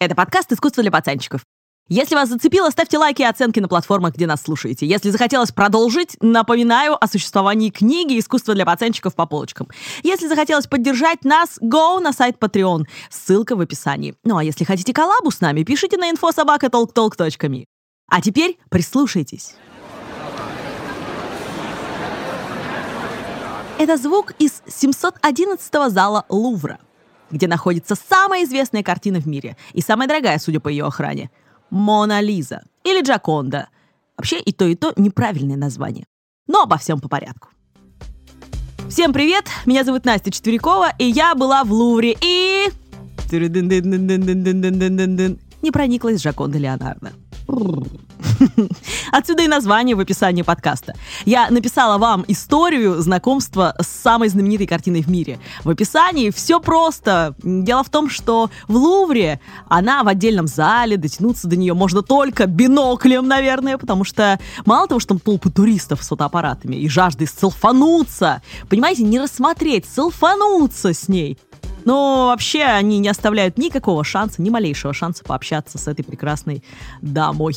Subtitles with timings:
[0.00, 1.42] Это подкаст «Искусство для пацанчиков».
[1.90, 4.86] Если вас зацепило, ставьте лайки и оценки на платформах, где нас слушаете.
[4.86, 9.68] Если захотелось продолжить, напоминаю о существовании книги «Искусство для пацанчиков» по полочкам.
[10.02, 12.84] Если захотелось поддержать нас, go на сайт Patreon.
[13.10, 14.14] Ссылка в описании.
[14.24, 17.66] Ну а если хотите коллабу с нами, пишите на infosobaka.talktalk.me.
[18.10, 19.54] А теперь прислушайтесь.
[23.76, 26.78] Это звук из 711 зала Лувра,
[27.30, 31.30] где находится самая известная картина в мире и самая дорогая, судя по ее охране–
[31.70, 33.68] Мона Лиза или Джаконда.
[34.16, 36.04] Вообще и то, и то неправильное название.
[36.46, 37.48] Но обо всем по порядку.
[38.88, 42.68] Всем привет, меня зовут Настя Четверякова, и я была в Лувре и...
[45.62, 47.12] Не прониклась Джаконда Леонардо.
[49.12, 50.94] Отсюда и название в описании подкаста.
[51.24, 55.38] Я написала вам историю знакомства с самой знаменитой картиной в мире.
[55.64, 57.34] В описании все просто.
[57.42, 62.46] Дело в том, что в Лувре она в отдельном зале, дотянуться до нее можно только
[62.46, 68.42] биноклем, наверное, потому что мало того, что там толпы туристов с фотоаппаратами и жаждой селфануться,
[68.68, 71.38] понимаете, не рассмотреть, селфануться с ней–
[71.84, 76.62] но вообще они не оставляют никакого шанса, ни малейшего шанса пообщаться с этой прекрасной
[77.02, 77.56] дамой.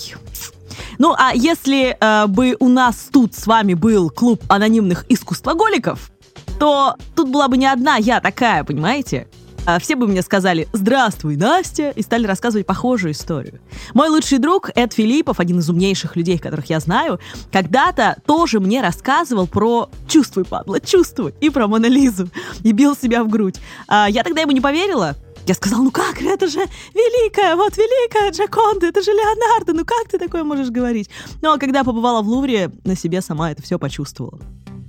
[0.97, 6.11] Ну, а если э, бы у нас тут с вами был клуб анонимных искусствоголиков,
[6.59, 9.27] то тут была бы не одна я такая, понимаете?
[9.65, 13.61] А все бы мне сказали «Здравствуй, Настя!» и стали рассказывать похожую историю.
[13.93, 18.81] Мой лучший друг Эд Филиппов, один из умнейших людей, которых я знаю, когда-то тоже мне
[18.81, 22.27] рассказывал про «Чувствуй, падла, чувствуй!» и про Монолизу,
[22.63, 23.55] и бил себя в грудь.
[23.87, 25.15] А я тогда ему не поверила,
[25.47, 26.59] я сказала, ну как, это же
[26.93, 31.09] великая, вот великая Джаконда, это же Леонардо, ну как ты такое можешь говорить?
[31.41, 34.39] Ну а когда побывала в Лувре, на себе сама это все почувствовала.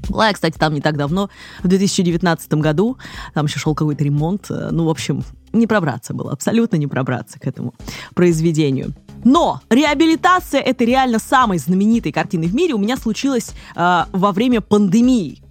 [0.08, 1.30] Была я, кстати, там не так давно,
[1.62, 2.98] в 2019 году.
[3.32, 4.50] Там еще шел какой-то ремонт.
[4.50, 7.74] Ну, в общем, не пробраться было, абсолютно не пробраться к этому
[8.14, 8.92] произведению.
[9.24, 14.60] Но реабилитация этой реально самой знаменитой картины в мире у меня случилась э, во время
[14.60, 15.43] пандемии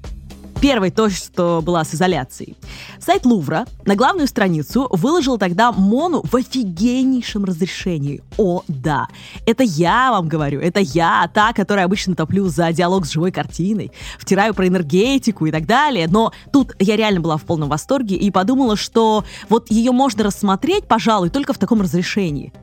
[0.63, 2.55] первой той, что была с изоляцией.
[2.97, 8.23] Сайт Лувра на главную страницу выложил тогда Мону в офигеннейшем разрешении.
[8.37, 9.07] О, да.
[9.45, 10.61] Это я вам говорю.
[10.61, 15.51] Это я, та, которая обычно топлю за диалог с живой картиной, втираю про энергетику и
[15.51, 16.07] так далее.
[16.07, 20.87] Но тут я реально была в полном восторге и подумала, что вот ее можно рассмотреть,
[20.87, 22.53] пожалуй, только в таком разрешении.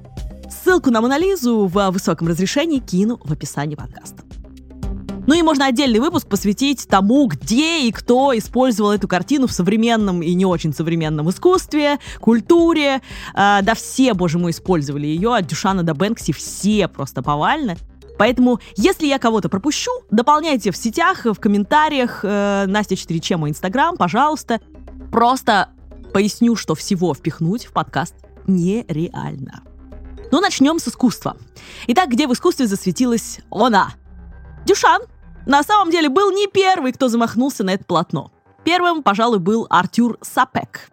[0.48, 4.29] Ссылку на Монолизу в высоком разрешении кину в описании подкаста.
[5.26, 10.22] Ну и можно отдельный выпуск посвятить тому, где и кто использовал эту картину в современном
[10.22, 13.00] и не очень современном искусстве, культуре.
[13.34, 17.76] Э, да все, боже мой, использовали ее, от Дюшана до Бэнкси, все просто повально.
[18.18, 22.20] Поэтому, если я кого-то пропущу, дополняйте в сетях, в комментариях.
[22.22, 24.60] Э, Настя 4Ч мой инстаграм, пожалуйста.
[25.10, 25.68] Просто
[26.12, 28.14] поясню, что всего впихнуть в подкаст
[28.46, 29.62] нереально.
[30.32, 31.36] Ну, начнем с искусства.
[31.88, 33.94] Итак, где в искусстве засветилась она?
[34.66, 35.02] Дюшан
[35.46, 38.30] на самом деле был не первый, кто замахнулся на это полотно.
[38.64, 40.90] Первым, пожалуй, был Артюр Сапек.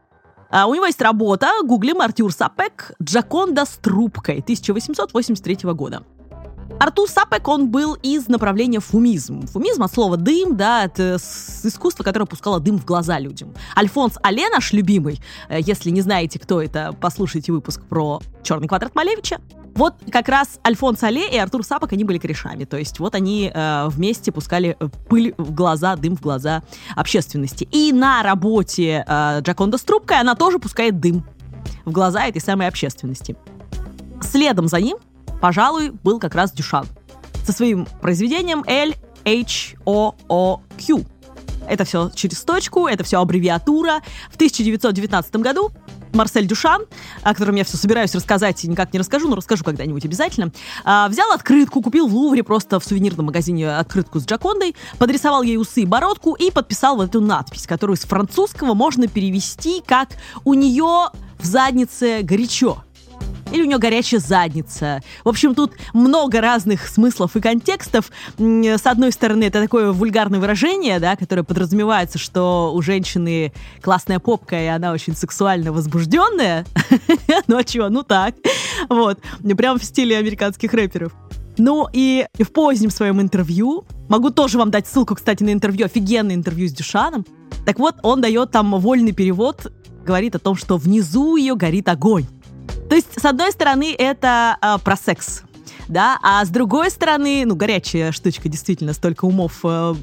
[0.50, 6.04] А у него есть работа, гуглим Артюр Сапек, Джаконда с трубкой 1883 года.
[6.80, 9.48] Артур Сапек, он был из направления фумизм.
[9.48, 13.54] Фумизм от слова дым, да, это искусство, которое пускало дым в глаза людям.
[13.76, 18.94] Альфонс Але, наш любимый, э, если не знаете, кто это, послушайте выпуск про «Черный квадрат
[18.96, 19.40] Малевича».
[19.78, 22.66] Вот как раз Альфонс Але и Артур Сапок, они были корешами.
[22.66, 26.64] То есть вот они э, вместе пускали э, пыль в глаза, дым в глаза
[26.96, 27.68] общественности.
[27.72, 31.24] И на работе э, Джаконда с трубкой она тоже пускает дым
[31.86, 33.36] в глаза этой самой общественности.
[34.20, 34.98] Следом за ним,
[35.42, 36.88] пожалуй, был как раз Дюшан
[37.46, 38.94] со своим произведением L
[39.26, 41.06] H O O Q.
[41.70, 44.02] Это все через точку, это все аббревиатура.
[44.32, 45.72] В 1919 году
[46.18, 46.84] Марсель Дюшан,
[47.22, 50.52] о котором я все собираюсь рассказать и никак не расскажу, но расскажу когда-нибудь обязательно,
[50.84, 55.58] а, взял открытку, купил в Лувре просто в сувенирном магазине открытку с Джакондой, подрисовал ей
[55.58, 60.10] усы и бородку и подписал вот эту надпись, которую с французского можно перевести как
[60.44, 62.84] «У нее в заднице горячо»
[63.52, 65.02] или у нее горячая задница.
[65.24, 68.12] В общем, тут много разных смыслов и контекстов.
[68.38, 74.62] С одной стороны, это такое вульгарное выражение, да, которое подразумевается, что у женщины классная попка,
[74.62, 76.66] и она очень сексуально возбужденная.
[77.48, 78.36] Ну а чего, ну так.
[78.90, 79.20] Вот.
[79.58, 81.14] Прям в стиле американских рэперов.
[81.58, 86.36] Ну и в позднем своем интервью, могу тоже вам дать ссылку, кстати, на интервью, офигенное
[86.36, 87.26] интервью с Дюшаном.
[87.66, 89.72] Так вот, он дает там вольный перевод,
[90.06, 92.26] говорит о том, что внизу ее горит огонь.
[92.90, 95.44] То есть, с одной стороны, это э, про секс,
[95.88, 99.96] да, а с другой стороны, ну, горячая штучка, действительно, столько умов э,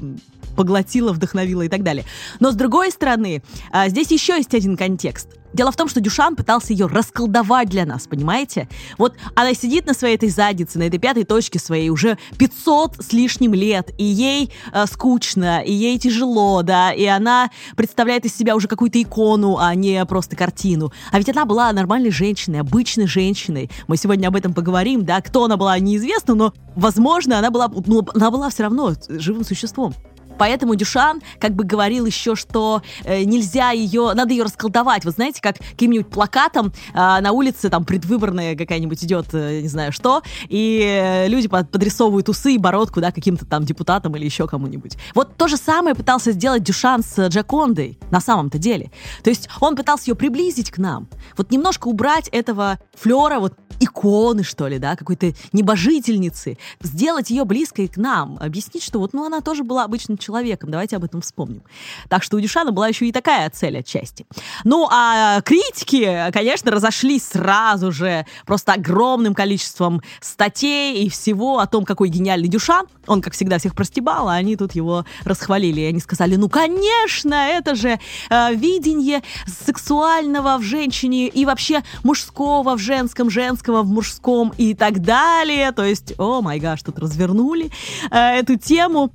[0.55, 2.05] поглотила, вдохновила и так далее.
[2.39, 5.29] Но с другой стороны, а, здесь еще есть один контекст.
[5.55, 8.67] Дело в том, что Дюшан пытался ее расколдовать для нас, понимаете?
[8.97, 13.13] Вот она сидит на своей этой заднице, на этой пятой точке своей уже 500 с
[13.13, 18.53] лишним лет, и ей э, скучно, и ей тяжело, да, и она представляет из себя
[18.53, 20.91] уже какую-то икону, а не просто картину.
[21.13, 23.71] А ведь она была нормальной женщиной, обычной женщиной.
[23.87, 28.05] Мы сегодня об этом поговорим, да, кто она была, неизвестно, но, возможно, она была, ну,
[28.13, 29.93] она была все равно живым существом.
[30.37, 35.05] Поэтому Дюшан как бы говорил еще, что э, нельзя ее, надо ее расколдовать.
[35.05, 39.91] Вы знаете, как каким-нибудь плакатом э, на улице там предвыборная какая-нибудь идет, э, не знаю
[39.91, 44.47] что, и э, люди под, подрисовывают усы и бородку, да, каким-то там депутатам или еще
[44.47, 44.97] кому-нибудь.
[45.13, 48.91] Вот то же самое пытался сделать Дюшан с Джакондой на самом-то деле.
[49.23, 51.07] То есть он пытался ее приблизить к нам.
[51.37, 57.87] Вот немножко убрать этого флера, вот иконы, что ли, да, какой-то небожительницы, сделать ее близкой
[57.87, 61.63] к нам, объяснить, что вот, ну, она тоже была обычным человеком, давайте об этом вспомним.
[62.09, 64.25] Так что у Дюшана была еще и такая цель отчасти.
[64.63, 71.85] Ну, а критики, конечно, разошлись сразу же просто огромным количеством статей и всего о том,
[71.85, 72.87] какой гениальный Дюшан.
[73.07, 75.81] Он, как всегда, всех простебал, а они тут его расхвалили.
[75.81, 77.99] И они сказали, ну, конечно, это же
[78.29, 84.99] э, видение сексуального в женщине и вообще мужского в женском, женского в мужском и так
[84.99, 85.71] далее.
[85.71, 87.69] То есть, о май гаш, тут развернули
[88.11, 89.11] э, эту тему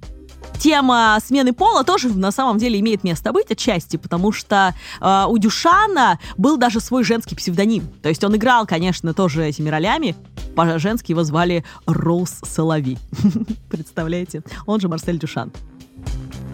[0.59, 5.39] тема смены пола тоже на самом деле имеет место быть отчасти, потому что э, у
[5.39, 7.89] Дюшана был даже свой женский псевдоним.
[8.03, 10.15] То есть он играл, конечно, тоже этими ролями.
[10.55, 12.99] По-женски его звали Роуз Солови.
[13.71, 14.43] Представляете?
[14.67, 15.53] Он же Марсель Дюшан.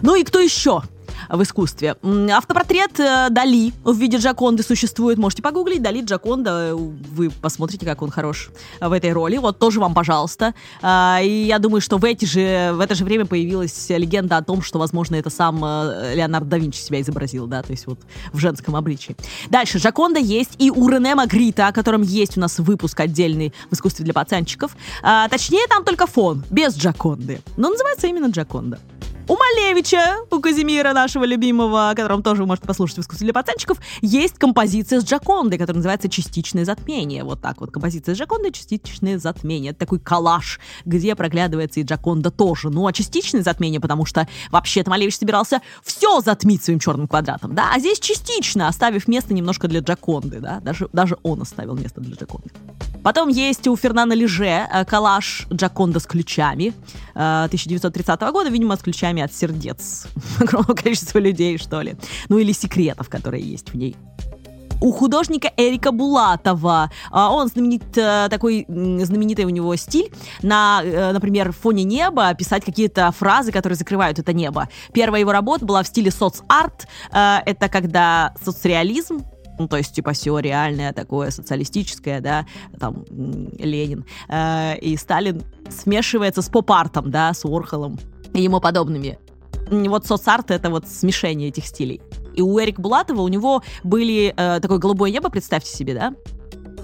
[0.01, 0.83] Ну и кто еще?
[1.29, 1.95] В искусстве.
[2.31, 5.17] Автопортрет э, Дали в виде Джаконды существует.
[5.17, 5.81] Можете погуглить.
[5.81, 6.75] Дали Джаконда.
[6.75, 8.49] Вы посмотрите, как он хорош
[8.81, 9.37] в этой роли.
[9.37, 10.53] Вот тоже вам, пожалуйста.
[10.81, 14.43] А, и я думаю, что в, эти же, в это же время появилась легенда о
[14.43, 17.99] том, что, возможно, это сам э, Леонардо да Винчи себя изобразил, да, то есть вот
[18.31, 19.15] в женском обличии.
[19.49, 19.77] Дальше.
[19.77, 24.05] Джаконда есть и у Рене Магрита, о котором есть у нас выпуск отдельный в искусстве
[24.05, 24.75] для пацанчиков.
[25.03, 27.41] А, точнее, там только фон, без Джаконды.
[27.57, 28.79] Но называется именно Джаконда.
[29.29, 33.33] У Малевича, у Казимира нашего любимого, о котором тоже вы можете послушать в «Искусстве для
[33.33, 37.25] пацанчиков», есть композиция с Джакондой, которая называется «Частичное затмение».
[37.25, 39.71] Вот так вот, композиция с Джакондой «Частичное затмение».
[39.71, 42.69] Это такой коллаж, где проглядывается и Джаконда тоже.
[42.69, 47.71] Ну, а частичное затмение, потому что вообще-то Малевич собирался все затмить своим черным квадратом, да,
[47.75, 52.15] а здесь частично, оставив место немножко для Джаконды, да, даже, даже он оставил место для
[52.15, 52.49] Джаконды.
[53.03, 56.73] Потом есть у Фернана Леже э, коллаж Джаконда с ключами
[57.13, 60.07] 1930 э, года, видимо, с ключами от сердец
[60.39, 61.95] огромного количества людей, что ли.
[62.29, 63.95] Ну или секретов, которые есть в ней
[64.79, 66.91] у художника Эрика Булатова.
[67.09, 70.11] А, он знаменит, э, такой знаменитый у него стиль
[70.43, 70.83] на,
[71.13, 74.69] например, фоне неба писать какие-то фразы, которые закрывают это небо.
[74.93, 76.87] Первая его работа была в стиле соцарт.
[77.11, 79.23] Это когда соцреализм,
[79.57, 82.45] ну, то есть, типа, все реальное такое, социалистическое, да,
[82.79, 87.99] там, Ленин, э, и Сталин смешивается с поп-артом, да, с Орхолом
[88.33, 89.19] и ему подобными.
[89.69, 92.01] Вот соцарт— это вот смешение этих стилей.
[92.33, 96.13] И у Эрика Булатова у него были э, такое голубое небо, представьте себе, да,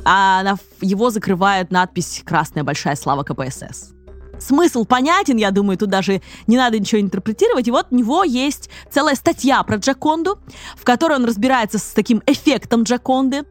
[0.03, 3.93] а на, его закрывает надпись «Красная большая слава КПСС»
[4.39, 7.67] смысл понятен, я думаю, тут даже не надо ничего интерпретировать.
[7.67, 10.37] И вот у него есть целая статья про Джаконду,
[10.75, 13.43] в которой он разбирается с таким эффектом Джаконды,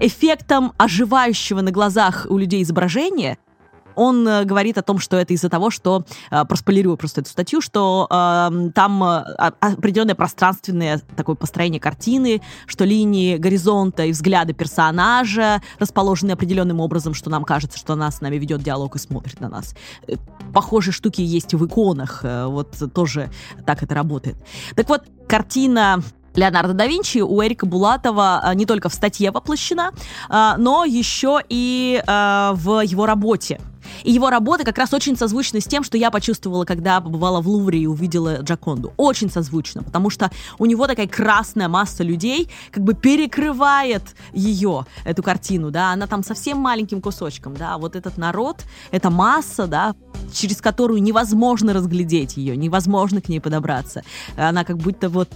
[0.00, 3.38] эффектом оживающего на глазах у людей изображения–
[3.94, 7.60] он э, говорит о том, что это из-за того, что, э, проспойлерую просто эту статью,
[7.60, 16.32] что э, там определенное пространственное такое построение картины, что линии горизонта и взгляды персонажа расположены
[16.32, 19.74] определенным образом, что нам кажется, что она с нами ведет диалог и смотрит на нас.
[20.06, 20.14] Э,
[20.52, 23.30] похожие штуки есть в иконах, вот тоже
[23.66, 24.36] так это работает.
[24.74, 26.02] Так вот, картина
[26.34, 29.92] Леонардо да Винчи у Эрика Булатова не только в статье воплощена,
[30.28, 33.60] но еще и в его работе.
[34.04, 37.48] И его работа как раз очень созвучна с тем, что я почувствовала, когда побывала в
[37.48, 38.92] Лувре и увидела Джаконду.
[38.96, 45.22] Очень созвучно, потому что у него такая красная масса людей как бы перекрывает ее, эту
[45.22, 49.94] картину, да, она там совсем маленьким кусочком, да, вот этот народ, эта масса, да,
[50.32, 54.02] через которую невозможно разглядеть ее, невозможно к ней подобраться.
[54.36, 55.28] Она как будто вот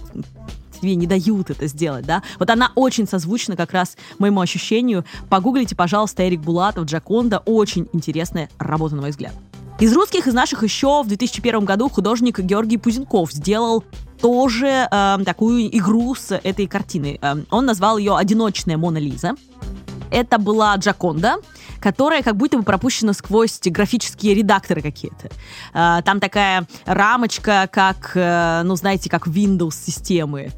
[0.85, 2.21] тебе не дают это сделать, да.
[2.39, 5.03] Вот она очень созвучна как раз моему ощущению.
[5.29, 7.39] Погуглите, пожалуйста, Эрик Булатов, Джаконда.
[7.39, 9.33] Очень интересная работа, на мой взгляд.
[9.79, 13.83] Из русских, из наших еще в 2001 году художник Георгий Пузенков сделал
[14.21, 17.19] тоже э, такую игру с этой картиной.
[17.21, 19.35] Э, он назвал ее «Одиночная Мона Лиза».
[20.11, 21.37] это была Джаконда,
[21.81, 25.29] которая как будто бы пропущена сквозь графические редакторы какие-то.
[25.73, 30.51] А, там такая рамочка, как, э, ну, знаете, как Windows-системы.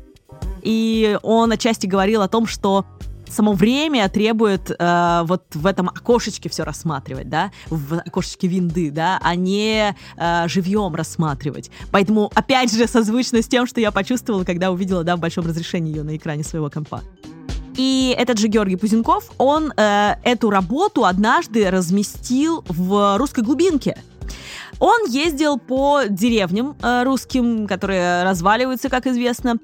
[0.68, 2.86] И он отчасти говорил о том, что
[3.30, 9.18] само время требует э, вот в этом окошечке все рассматривать, да, в окошечке винды, да,
[9.24, 11.72] а не э, живьем рассматривать.
[11.90, 15.96] Поэтому, опять же, созвучно с тем, что я почувствовала, когда увидела, да, в большом разрешении
[15.96, 17.02] ее на экране своего компа.
[17.78, 23.98] И этот же Георгий Пузенков, он э, эту работу однажды разместил в русской глубинке.
[24.80, 29.56] Он ездил по деревням э, русским, которые разваливаются, как известно,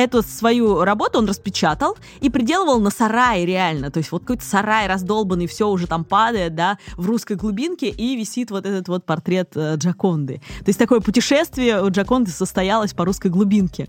[0.00, 3.90] эту свою работу он распечатал и приделывал на сарае реально.
[3.90, 8.16] То есть вот какой-то сарай раздолбанный, все уже там падает, да, в русской глубинке, и
[8.16, 10.40] висит вот этот вот портрет э, Джаконды.
[10.60, 13.88] То есть такое путешествие у Джаконды состоялось по русской глубинке.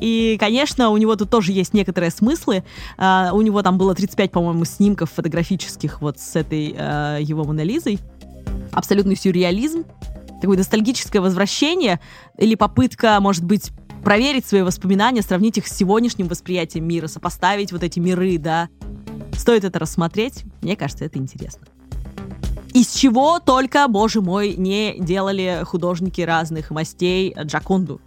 [0.00, 2.64] И, конечно, у него тут тоже есть некоторые смыслы.
[2.98, 7.98] Uh, у него там было 35, по-моему, снимков фотографических вот с этой uh, его Монолизой.
[8.72, 9.84] Абсолютный сюрреализм.
[10.42, 11.98] Такое ностальгическое возвращение
[12.36, 13.72] или попытка, может быть,
[14.06, 18.68] проверить свои воспоминания, сравнить их с сегодняшним восприятием мира, сопоставить вот эти миры, да.
[19.36, 20.44] Стоит это рассмотреть.
[20.62, 21.66] Мне кажется, это интересно.
[22.72, 28.00] Из чего только, боже мой, не делали художники разных мастей Джаконду.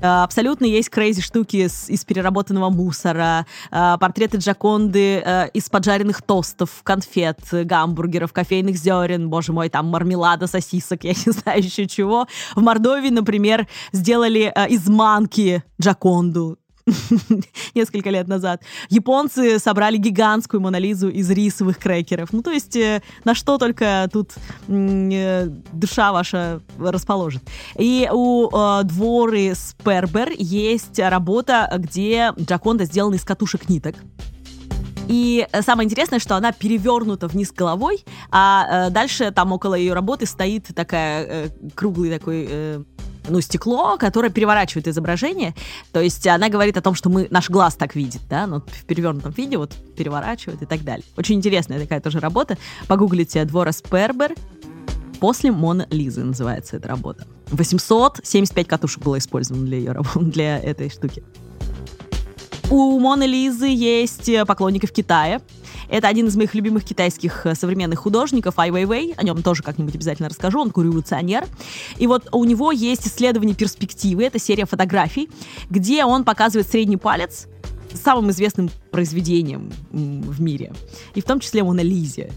[0.00, 6.22] Э, абсолютно есть крейзи штуки с, из переработанного мусора, э, портреты Джаконды э, из поджаренных
[6.22, 12.26] тостов, конфет, гамбургеров, кофейных зерен, боже мой, там мармелада, сосисок, я не знаю еще чего.
[12.54, 16.58] В Мордовии, например, сделали из манки Джаконду.
[17.74, 18.62] несколько лет назад.
[18.88, 22.32] Японцы собрали гигантскую Монолизу из рисовых крекеров.
[22.32, 24.34] Ну, то есть, э, на что только тут
[24.68, 27.42] э, душа ваша расположит.
[27.76, 33.96] И у э, дворы Спербер есть работа, где Джаконда сделана из катушек ниток.
[35.08, 40.26] И самое интересное, что она перевернута вниз головой, а э, дальше там около ее работы
[40.26, 42.82] стоит такая э, круглый такой э,
[43.28, 45.54] ну, стекло, которое переворачивает изображение.
[45.92, 48.84] То есть она говорит о том, что мы, наш глаз так видит, да, ну, в
[48.84, 51.04] перевернутом виде вот переворачивает и так далее.
[51.16, 52.58] Очень интересная такая тоже работа.
[52.88, 54.34] Погуглите Двора Спербер.
[55.20, 57.26] После Мона Лизы называется эта работа.
[57.50, 61.22] 875 катушек было использовано для ее для этой штуки.
[62.68, 65.40] У Моны Лизы есть поклонники в Китае.
[65.88, 69.14] Это один из моих любимых китайских э, современных художников, Ай Вейвей.
[69.16, 70.60] О нем тоже как-нибудь обязательно расскажу.
[70.60, 71.46] Он революционер.
[71.96, 74.24] И вот у него есть исследование перспективы.
[74.24, 75.30] Это серия фотографий,
[75.70, 77.46] где он показывает средний палец
[77.94, 80.72] самым известным произведением в мире.
[81.14, 82.32] И в том числе Мона Лизе.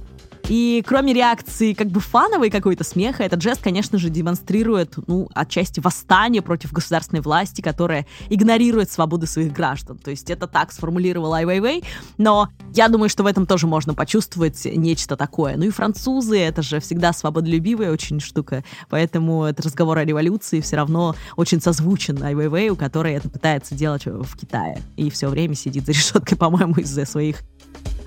[0.50, 5.80] И кроме реакции как бы фановой какой-то смеха, этот жест, конечно же, демонстрирует, ну, отчасти
[5.80, 10.00] восстание против государственной власти, которая игнорирует свободы своих граждан.
[10.00, 11.84] То есть это так сформулировал Ай Вейвей,
[12.18, 15.56] но я думаю, что в этом тоже можно почувствовать нечто такое.
[15.56, 20.78] Ну и французы, это же всегда свободолюбивая очень штука, поэтому этот разговор о революции все
[20.78, 25.86] равно очень созвучен Ай Вейвею, который это пытается делать в Китае и все время сидит
[25.86, 27.44] за решеткой, по-моему, из-за своих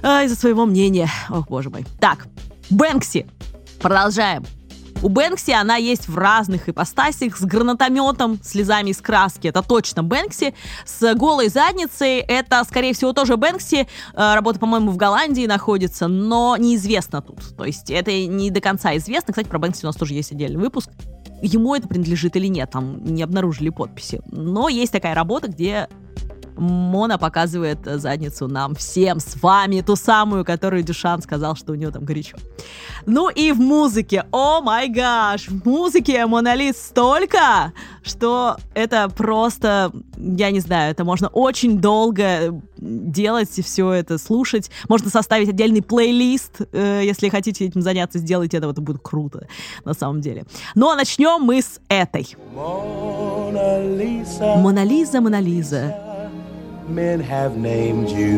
[0.02, 1.10] а, из-за своего мнения.
[1.30, 1.86] Ох, боже мой.
[2.00, 2.26] Так,
[2.70, 3.26] Бэнкси.
[3.80, 4.44] Продолжаем.
[5.02, 9.48] У Бэнкси она есть в разных ипостасях, с гранатометом, слезами из краски.
[9.48, 10.54] Это точно Бэнкси.
[10.84, 13.88] С голой задницей это, скорее всего, тоже Бэнкси.
[14.14, 17.56] Э, работа, по-моему, в Голландии находится, но неизвестно тут.
[17.56, 19.32] То есть это не до конца известно.
[19.32, 20.90] Кстати, про Бэнкси у нас тоже есть отдельный выпуск.
[21.42, 24.20] Ему это принадлежит или нет, там не обнаружили подписи.
[24.30, 25.88] Но есть такая работа, где
[26.62, 31.90] Мона показывает задницу нам всем с вами, ту самую, которую Дюшан сказал, что у него
[31.90, 32.36] там горячо.
[33.04, 37.72] Ну и в музыке, о май гаш, в музыке Монолит столько,
[38.04, 44.70] что это просто, я не знаю, это можно очень долго делать и все это слушать.
[44.88, 49.48] Можно составить отдельный плейлист, э, если хотите этим заняться, сделайте это, это будет круто,
[49.84, 50.44] на самом деле.
[50.76, 52.36] Ну а начнем мы с этой.
[54.56, 56.11] Монолиза, Монолиза.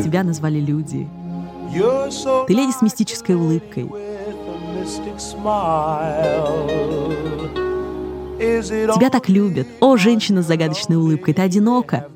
[0.02, 1.08] Тебя назвали люди.
[2.46, 3.90] Ты леди с мистической улыбкой.
[8.94, 9.66] Тебя так любят.
[9.80, 12.08] О, женщина с загадочной улыбкой, ты одинока.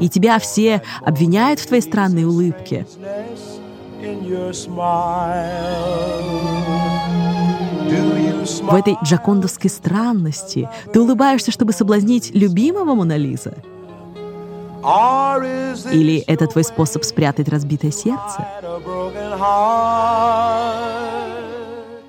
[0.00, 2.86] И тебя все обвиняют в твоей странной улыбке.
[8.46, 13.54] В этой джакондовской странности ты улыбаешься, чтобы соблазнить любимого Монолиза?
[15.92, 18.46] Или это твой способ спрятать разбитое сердце?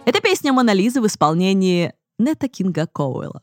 [0.05, 3.41] Это песня Монолизы в исполнении Нета Кинга Коуэлла.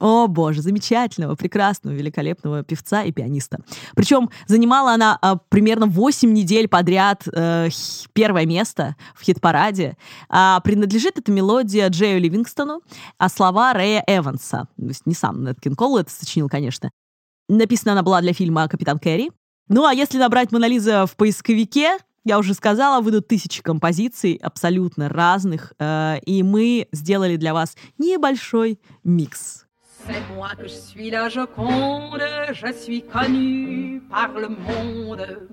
[0.00, 3.58] О, боже, замечательного, прекрасного, великолепного певца и пианиста.
[3.94, 7.68] Причем занимала она а, примерно 8 недель подряд э,
[8.14, 9.98] первое место в хит-параде.
[10.30, 12.80] А принадлежит эта мелодия Джею Ливингстону,
[13.18, 14.68] а слова Рэя Эванса.
[14.78, 16.90] То есть не сам Нэт Кинг это сочинил, конечно.
[17.50, 19.30] Написана она была для фильма «Капитан Кэрри».
[19.68, 25.74] Ну, а если набрать «Монолиза» в поисковике, я уже сказала, выйдут тысячи композиций абсолютно разных,
[25.78, 29.66] э, и мы сделали для вас небольшой микс.
[30.06, 35.48] C'est moi que je suis la Joconde, je suis connue par le monde.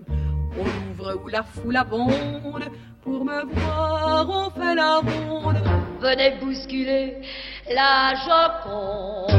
[0.58, 2.64] Au Louvre où la foule abonde,
[3.04, 5.58] pour me voir on fait la ronde.
[6.00, 7.18] Venez bousculer
[7.70, 9.32] la Joconde.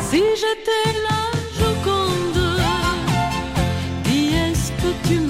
[0.00, 1.22] Si j'étais la
[1.58, 2.60] Joconde,
[4.04, 5.23] dis est-ce que tu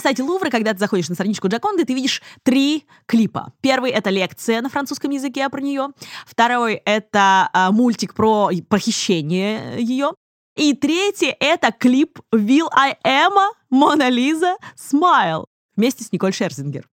[0.00, 3.52] сайте Лувра, когда ты заходишь на страничку Джаконды, ты видишь три клипа.
[3.60, 5.88] Первый— это лекция на французском языке про нее.
[6.26, 10.12] Второй— это а, мультик про похищение ее.
[10.56, 13.34] И третий— это клип «Will I Am
[13.72, 15.44] Mona Lisa Smile»
[15.76, 16.88] вместе с Николь Шерзингер.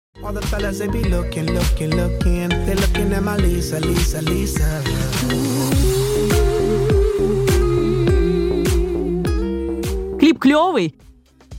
[10.20, 10.96] Клип клевый,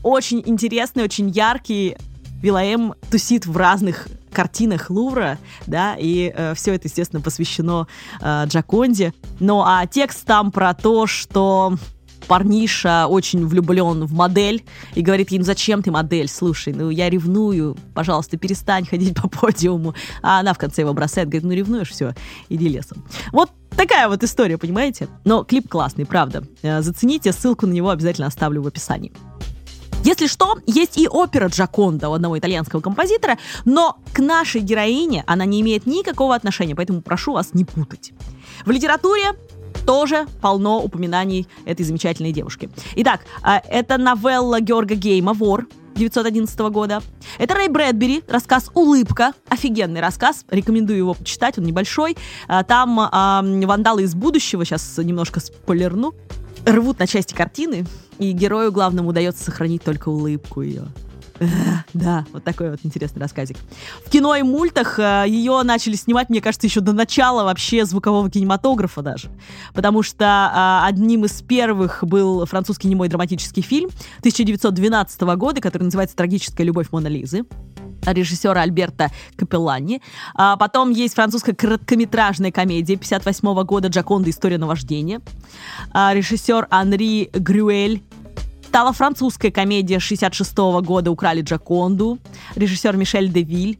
[0.07, 1.97] очень интересный, очень яркий.
[2.41, 7.89] Вилаем тусит в разных картинах Лувра, да, и э, все это, естественно, посвящено
[8.21, 9.15] э, Джаконде.
[9.41, 11.77] Ну, а текст там про то, что
[12.29, 14.65] парниша очень влюблен в модель
[14.95, 19.29] и говорит ей, ну зачем ты модель, слушай, ну я ревную, пожалуйста, перестань ходить по
[19.29, 19.95] подиуму.
[20.23, 22.15] А она в конце его бросает, говорит, ну ревнуешь, все,
[22.49, 23.03] иди лесом.
[23.33, 25.09] Вот такая вот история, понимаете?
[25.25, 26.45] Но клип классный, правда.
[26.63, 29.13] Э, зацените, ссылку на него обязательно оставлю в описании.
[30.05, 35.45] Если что, есть и опера Джаконда у одного итальянского композитора, но к нашей героине она
[35.45, 38.13] не имеет никакого отношения, поэтому прошу вас не путать.
[38.65, 39.33] В литературе
[39.87, 42.71] тоже полно упоминаний этой замечательной девушки.
[42.97, 47.03] Итак, а, это новелла Георга Гейма «Вор», 1911 года.
[47.39, 49.33] Это Рэй Брэдбери, рассказ «Улыбка».
[49.49, 52.17] Офигенный рассказ, рекомендую его почитать, он небольшой.
[52.49, 56.15] А, там а, вандалы из будущего, сейчас немножко спойлерну,
[56.65, 57.87] рвут на части картины,
[58.19, 60.87] и герою главному удается сохранить только улыбку ее.
[61.93, 63.57] Да, вот такой вот интересный рассказик.
[64.05, 68.31] В кино и мультах э, ее начали снимать, мне кажется, еще до начала вообще звукового
[68.31, 69.29] кинематографа даже.
[69.75, 73.91] Потому что э, одним из первых был французский немой драматический фильм
[74.21, 77.45] 1912 года, который называется «Трагическая любовь Мона Лизы»
[78.07, 80.01] режиссера Альберта Капеллани.
[80.35, 84.31] А потом есть французская короткометражная комедия 58 года «Джаконда.
[84.31, 85.21] История наваждения».
[85.93, 88.03] А режиссер Анри Грюэль
[88.77, 92.19] Стала французская комедия 66 года «Украли Джаконду»,
[92.57, 93.79] режиссер Мишель Девиль.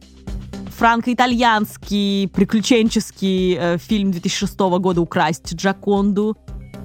[0.75, 6.35] Франко-итальянский приключенческий э, фильм 2006 года «Украсть Джаконду»,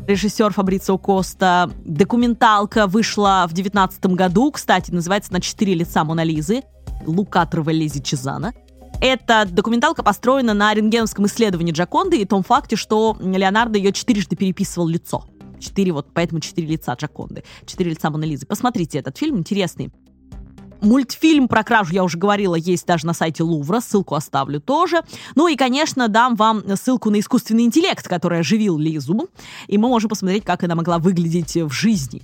[0.07, 1.71] режиссер Фабрицио Коста.
[1.87, 6.65] Документалка вышла в 2019 году, кстати, называется «На четыре лица Монолизы».
[7.07, 8.53] Лука Травелези Чезана.
[9.01, 14.87] Эта документалка построена на рентгеновском исследовании Джаконды и том факте, что Леонардо ее четырежды переписывал
[14.87, 15.25] лицо.
[15.59, 18.47] Четыре, вот поэтому четыре лица Джаконды, четыре лица Монолизы.
[18.47, 19.91] Посмотрите этот фильм, интересный.
[20.81, 25.03] Мультфильм про кражу, я уже говорила, есть даже на сайте Лувра, ссылку оставлю тоже.
[25.37, 29.29] Ну и, конечно, дам вам ссылку на искусственный интеллект, который оживил Лизу,
[29.69, 32.23] и мы можем посмотреть, как она могла выглядеть в жизни.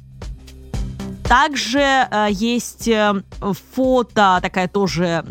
[1.28, 3.22] Также э, есть э,
[3.74, 5.22] фото, такая тоже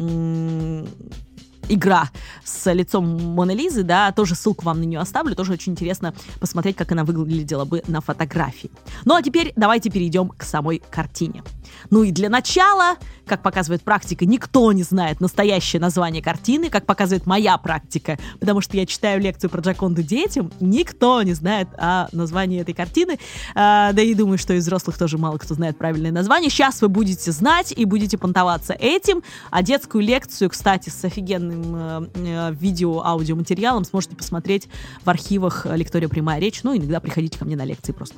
[1.69, 2.09] игра
[2.43, 6.75] с лицом Моны Лизы, да, тоже ссылку вам на нее оставлю, тоже очень интересно посмотреть,
[6.75, 8.71] как она выглядела бы на фотографии.
[9.05, 11.43] Ну а теперь давайте перейдем к самой картине.
[11.89, 17.25] Ну и для начала, как показывает практика, никто не знает настоящее название картины, как показывает
[17.25, 22.61] моя практика, потому что я читаю лекцию про Джаконду детям, никто не знает о названии
[22.61, 23.19] этой картины,
[23.55, 26.49] а, да и думаю, что из взрослых тоже мало кто знает правильное название.
[26.49, 32.07] Сейчас вы будете знать и будете понтоваться этим, а детскую лекцию, кстати, с офигенным э,
[32.15, 34.67] э, видео-аудиоматериалом сможете посмотреть
[35.03, 38.15] в архивах лектория «Прямая речь», ну, иногда приходите ко мне на лекции просто.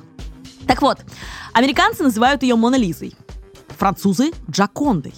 [0.66, 0.98] Так вот,
[1.52, 3.14] американцы называют ее Мона Лизой
[3.80, 5.14] французы Джакондой.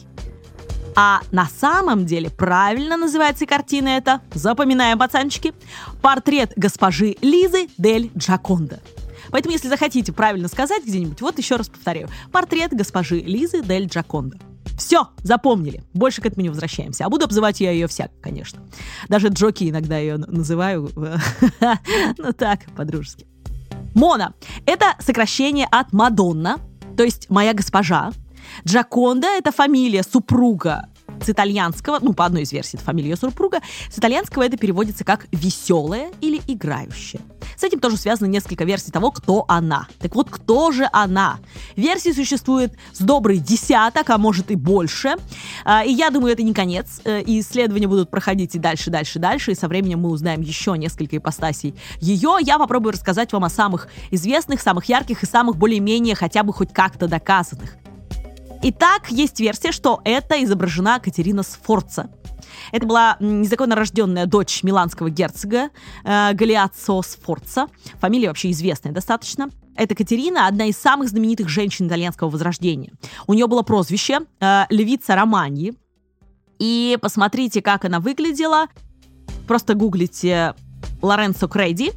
[0.94, 5.52] А на самом деле правильно называется картина эта, запоминаем, пацанчики,
[6.00, 8.80] портрет госпожи Лизы Дель Джаконда.
[9.30, 12.08] Поэтому, если захотите правильно сказать где-нибудь, вот еще раз повторяю.
[12.30, 14.38] Портрет госпожи Лизы Дель Джаконда.
[14.76, 15.82] Все, запомнили.
[15.94, 17.06] Больше к этому не возвращаемся.
[17.06, 18.62] А буду обзывать я ее всяк, конечно.
[19.08, 20.90] Даже Джоки иногда ее называю.
[22.18, 23.26] Ну так, по-дружески.
[23.94, 24.34] Мона–
[24.66, 26.58] это сокращение от Мадонна,
[26.96, 28.12] то есть моя госпожа,
[28.66, 30.88] Джаконда— это фамилия супруга
[31.22, 35.26] с итальянского, ну, по одной из версий, это фамилия супруга, с итальянского это переводится как
[35.32, 37.20] «веселая» или «играющая».
[37.56, 39.86] С этим тоже связано несколько версий того, кто она.
[40.00, 41.38] Так вот, кто же она?
[41.76, 45.14] Версий существует с добрый десяток, а может и больше.
[45.64, 47.00] А, и я думаю, это не конец.
[47.04, 49.52] Э, и исследования будут проходить и дальше, дальше, дальше.
[49.52, 52.36] И со временем мы узнаем еще несколько ипостасей ее.
[52.40, 56.72] Я попробую рассказать вам о самых известных, самых ярких и самых более-менее хотя бы хоть
[56.72, 57.76] как-то доказанных.
[58.64, 62.12] Итак, есть версия, что это изображена Катерина Сфорца.
[62.70, 65.70] Это была незаконно рожденная дочь миланского герцога
[66.04, 67.66] э, Галиаццо Сфорца.
[67.98, 69.50] Фамилия вообще известная достаточно.
[69.74, 72.92] Эта Катерина одна из самых знаменитых женщин итальянского возрождения.
[73.26, 75.74] У нее было прозвище э, Левица Романьи.
[76.60, 78.68] И посмотрите, как она выглядела.
[79.48, 80.54] Просто гуглите
[81.00, 81.90] Лоренцо Крейди,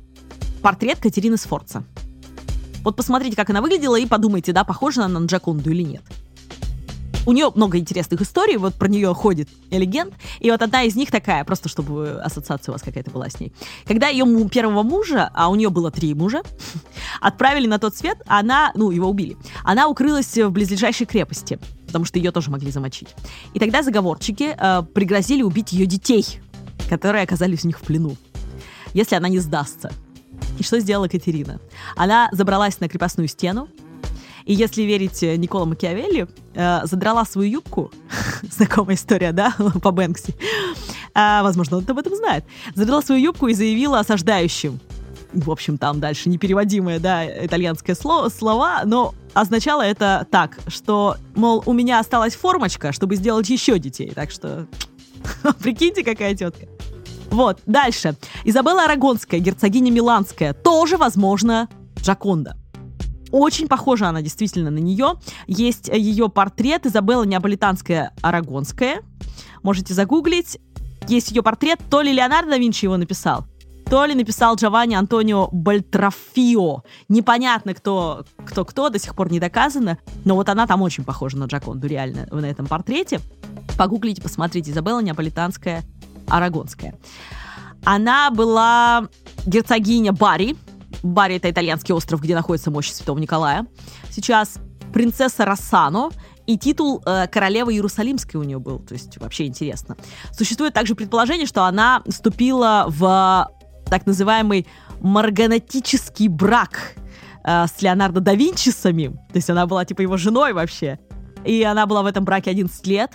[0.64, 1.84] портрет Катерины Сфорца.
[2.84, 6.02] Вот посмотрите, как она выглядела, и подумайте, да, похожа она на Джаконду или нет.
[7.26, 10.14] У нее много интересных историй, вот про нее ходит легенд.
[10.40, 13.54] И вот одна из них такая, просто чтобы ассоциация у вас какая-то была с ней.
[13.86, 16.44] Когда ее первого мужа, а у нее было три мужа,
[17.22, 19.38] отправили на тот свет, она, ну, его убили.
[19.64, 23.10] Она укрылась в близлежащей крепости, потому что ее тоже могли замочить.
[23.54, 26.26] И тогда заговорщики э, пригрозили убить ее детей,
[26.90, 28.16] которые оказались у них в плену,
[28.94, 29.92] если она не сдастся.
[30.60, 31.60] И что сделала Катерина?
[31.96, 33.68] Она забралась на крепостную стену,
[34.46, 37.92] и если верить э, Никола Макиавелли, э, задрала свою юбку,
[38.52, 40.36] знакомая история, да, по Бэнкси,
[41.14, 44.80] э, возможно, он об этом знает, задрала свою юбку и заявила осаждающим,
[45.34, 51.64] в общем, там дальше непереводимое, да, итальянское слово, слова, но означало это так, что, мол,
[51.66, 54.68] у меня осталась формочка, чтобы сделать еще детей, так что
[55.60, 56.68] прикиньте, какая тетка.
[57.32, 58.16] Вот, дальше.
[58.46, 61.68] Изабелла Арагонская, герцогиня Миланская, тоже, возможно,
[62.00, 62.56] Джаконда.
[63.32, 65.16] Очень похожа она действительно на нее.
[65.48, 69.02] Есть ее портрет Изабелла Неаполитанская Арагонская.
[69.64, 70.60] Можете загуглить.
[71.08, 71.80] Есть ее портрет.
[71.90, 73.46] То ли Леонардо да Винчи его написал,
[73.90, 76.84] то ли написал Джованни Антонио Бальтрафио.
[77.10, 81.38] Непонятно, кто, кто кто, до сих пор не доказано, но вот она там очень похожа
[81.38, 83.20] на Джаконду, реально, на этом портрете.
[83.78, 85.84] Погуглите, посмотрите, Изабелла Неаполитанская
[86.28, 86.96] Арагонская.
[87.84, 89.08] Она была
[89.46, 90.56] герцогиня Барри,
[91.06, 93.68] Бари— это итальянский остров, где находится мощь Святого Николая.
[94.10, 94.58] Сейчас
[94.92, 96.10] принцесса Рассано,
[96.48, 99.98] и титул э, королевы Иерусалимской у нее был, то есть вообще интересно.
[100.32, 103.50] Существует также предположение, что она вступила в
[103.88, 104.68] так называемый
[105.02, 106.94] марганатический брак
[107.44, 111.00] э, с Леонардо да Винчи самим, то есть она была типа его женой вообще,
[111.44, 113.12] и она была в этом браке 11 лет,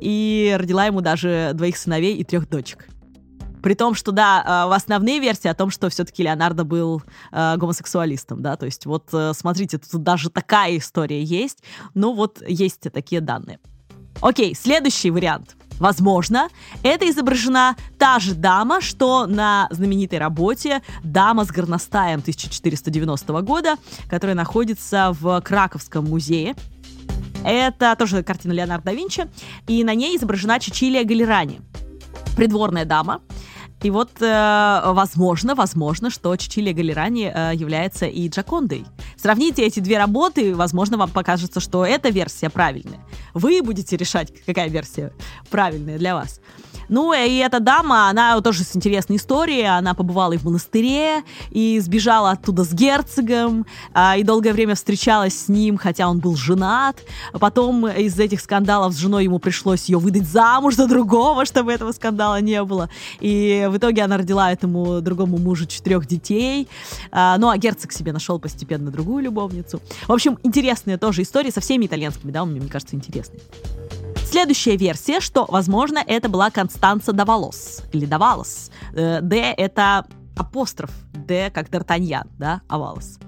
[0.00, 2.88] и родила ему даже двоих сыновей и трех дочек.
[3.64, 7.56] При том, что, да, э, в основные версии о том, что все-таки Леонардо был э,
[7.56, 11.62] гомосексуалистом, да, то есть вот э, смотрите, тут даже такая история есть,
[11.94, 13.58] ну вот есть такие данные.
[14.20, 15.56] Окей, следующий вариант.
[15.78, 16.50] Возможно,
[16.82, 23.76] это изображена та же дама, что на знаменитой работе «Дама с горностаем» 1490 года,
[24.10, 26.54] которая находится в Краковском музее.
[27.46, 29.26] Это тоже картина Леонардо да Винчи,
[29.66, 31.62] и на ней изображена Чичилия Галерани,
[32.36, 33.22] придворная дама,
[33.84, 38.86] И вот, э, возможно, возможно, что Чичилия Галерани э, является и Джакондой.
[39.14, 43.00] Сравните эти две работы, возможно, вам покажется, что эта версия правильная.
[43.34, 45.12] Вы будете решать, какая версия
[45.50, 46.40] правильная для вас.
[46.88, 49.64] Ну, и эта дама, она тоже с интересной историей.
[49.64, 55.44] Она побывала и в монастыре, и сбежала оттуда с герцогом, а, и долгое время встречалась
[55.44, 56.96] с ним, хотя он был женат.
[57.32, 61.92] Потом из этих скандалов с женой ему пришлось ее выдать замуж за другого, чтобы этого
[61.92, 62.88] скандала не было.
[63.20, 66.68] И в итоге она родила этому другому мужу четырех детей.
[67.10, 69.80] А, ну, а герцог себе нашел постепенно другую любовницу.
[70.06, 73.40] В общем, интересная тоже история со всеми итальянскими, да, мне кажется, интересной.
[74.34, 78.72] Следующая версия, что, возможно, это была Констанца Давалос, или Давалос.
[78.92, 83.20] Э, Д— это апостроф, Д как Д'Артаньян, да, Авалос.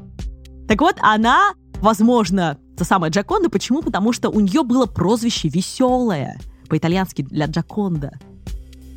[0.66, 3.50] Так вот, она, возможно, та самая Джаконда.
[3.50, 3.82] Почему?
[3.82, 8.10] Потому что у нее было прозвище «Веселое», по-итальянски для Джаконда.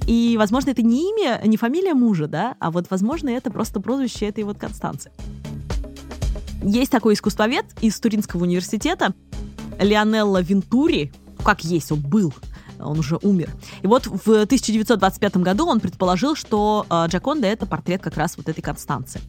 [0.08, 4.26] И, возможно, это не имя, не фамилия мужа, да, а вот, возможно, это просто прозвище
[4.26, 5.12] этой вот Констанции.
[6.64, 9.14] Есть такой искусствовед из Туринского университета,
[9.80, 11.14] Леонелло Вентури,
[11.50, 12.32] как есть, он был,
[12.80, 13.50] он уже умер.
[13.82, 18.50] И вот в 1925 году он предположил, что э, Джаконда это портрет как раз вот
[18.50, 19.20] этой Констанции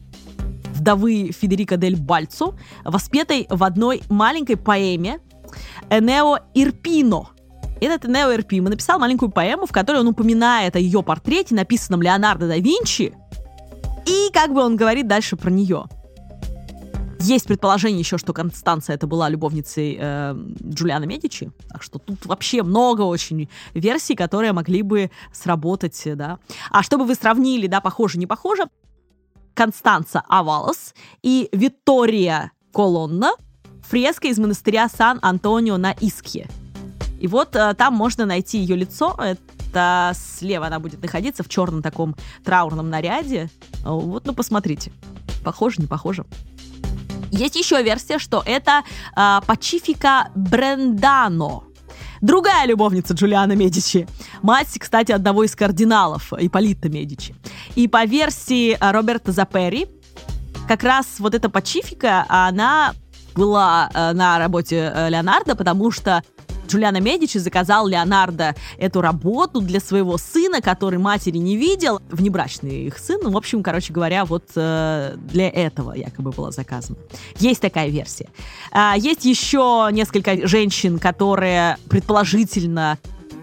[0.71, 2.53] вдовы Федерико дель Бальцо,
[2.83, 5.19] воспетой в одной маленькой поэме
[5.89, 7.29] «Энео Ирпино».
[7.79, 12.47] Этот Энео Ирпино написал маленькую поэму, в которой он упоминает о ее портрете, написанном Леонардо
[12.47, 13.13] да Винчи,
[14.05, 15.85] и как бы он говорит дальше про нее–
[17.21, 22.63] есть предположение еще, что Констанция это была любовницей э, Джулиана Медичи, так что тут вообще
[22.63, 26.39] много очень версий, которые могли бы сработать, да.
[26.69, 28.63] А чтобы вы сравнили, да, похоже, не похоже,
[29.53, 33.31] Констанца Авалос и Виктория Колонна
[33.81, 36.47] фреска из монастыря Сан-Антонио на Искье.
[37.19, 39.17] И вот э, там можно найти ее лицо.
[39.19, 43.49] Это слева она будет находиться в черном таком траурном наряде.
[43.83, 44.91] Вот, ну, посмотрите.
[45.43, 46.25] Похоже, не похоже.
[47.31, 48.83] Есть еще версия, что это
[49.15, 51.63] э, Пачифика Брендано.
[52.21, 54.07] Другая любовница Джулиана Медичи.
[54.43, 57.33] Мать, кстати, одного из кардиналов, Ипполита Медичи.
[57.75, 59.87] И по версии а, Роберта Запери,
[60.67, 62.93] как раз вот эта Пачифика, она
[63.33, 66.21] была э, на работе э, Леонардо, потому что
[66.71, 72.97] Джулиано Медичи заказал Леонардо эту работу для своего сына, который матери не видел, внебрачный их
[72.97, 73.19] сын.
[73.21, 76.97] Ну, в общем, короче говоря, вот э, для этого якобы было заказано.
[77.39, 78.29] Есть такая версия.
[78.71, 82.97] А, есть еще несколько женщин, которые предположительно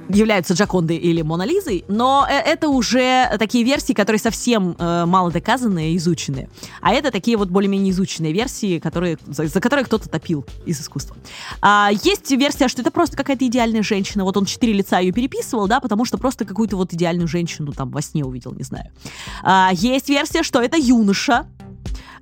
[0.09, 5.31] являются Джакондой или Мона Лизой, но э, это уже такие версии, которые совсем э, мало
[5.31, 6.49] доказанные и изученные.
[6.81, 11.17] А это такие вот более-менее изученные версии, которые, за, за которые кто-то топил из искусства.
[11.61, 14.25] А, есть версия, что это просто какая-то идеальная женщина.
[14.25, 17.91] Вот он четыре лица ее переписывал, да, потому что просто какую-то вот идеальную женщину там
[17.91, 18.91] во сне увидел, не знаю.
[19.43, 21.47] А, есть версия, что это юноша,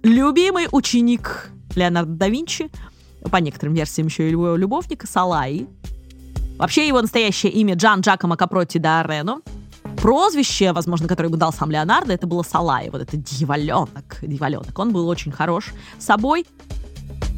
[0.03, 2.70] любимый ученик Леонардо да Винчи,
[3.31, 5.66] по некоторым версиям еще и любовник, Салаи,
[6.59, 9.40] Вообще его настоящее имя Джан Джакомо Капроти да Арено.
[9.97, 14.79] Прозвище, возможно, которое бы дал сам Леонардо, это было Салай, вот это дьяволенок, дьяволенок.
[14.79, 16.47] Он был очень хорош собой.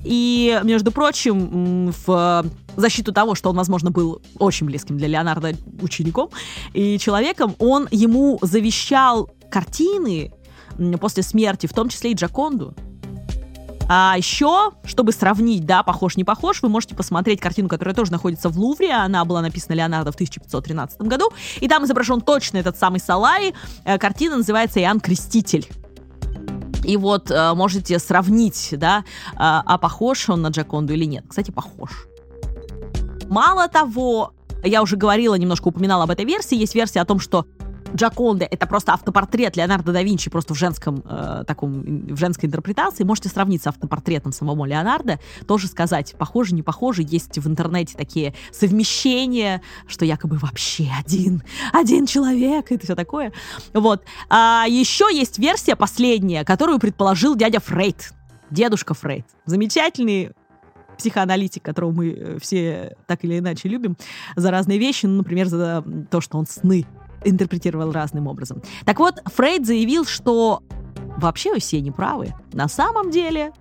[0.04, 2.44] И, между прочим, в
[2.76, 5.52] защиту того, что он, возможно, был очень близким для Леонардо
[5.82, 6.30] учеником
[6.72, 10.32] и человеком, он ему завещал картины
[11.00, 12.74] после смерти, в том числе и Джаконду.
[13.88, 18.50] А еще, чтобы сравнить, да, похож, не похож, вы можете посмотреть картину, которая тоже находится
[18.50, 18.92] в Лувре.
[18.92, 21.30] Она была написана Леонардо в 1513 году.
[21.60, 23.54] И там изображен точно этот самый Салай.
[23.84, 25.66] Э, картина называется «Иоанн Креститель».
[26.84, 31.24] И вот э, можете сравнить, да, э, а похож он на Джаконду или нет.
[31.28, 32.06] Кстати, похож.
[33.28, 34.32] Мало того,
[34.64, 36.56] я уже говорила, немножко упоминала об этой версии.
[36.56, 37.46] Есть версия о том, что
[37.94, 43.04] Джаконда это просто автопортрет Леонардо да Винчи просто в женском э, таком в женской интерпретации.
[43.04, 47.02] Можете сравнить с автопортретом самого Леонардо, тоже сказать, похоже, не похоже.
[47.02, 53.32] Есть в интернете такие совмещения, что якобы вообще один, один человек, и все такое.
[53.72, 54.02] Вот.
[54.28, 58.12] А еще есть версия последняя, которую предположил дядя Фрейд,
[58.50, 59.26] дедушка Фрейд.
[59.46, 60.32] Замечательный
[60.98, 63.96] психоаналитик, которого мы э, все так или иначе любим,
[64.36, 66.86] за разные вещи, ну, например, за то, что он сны
[67.24, 68.62] интерпретировал разным образом.
[68.84, 70.62] Так вот, Фрейд заявил, что
[71.16, 72.34] вообще все неправы.
[72.52, 73.52] На самом деле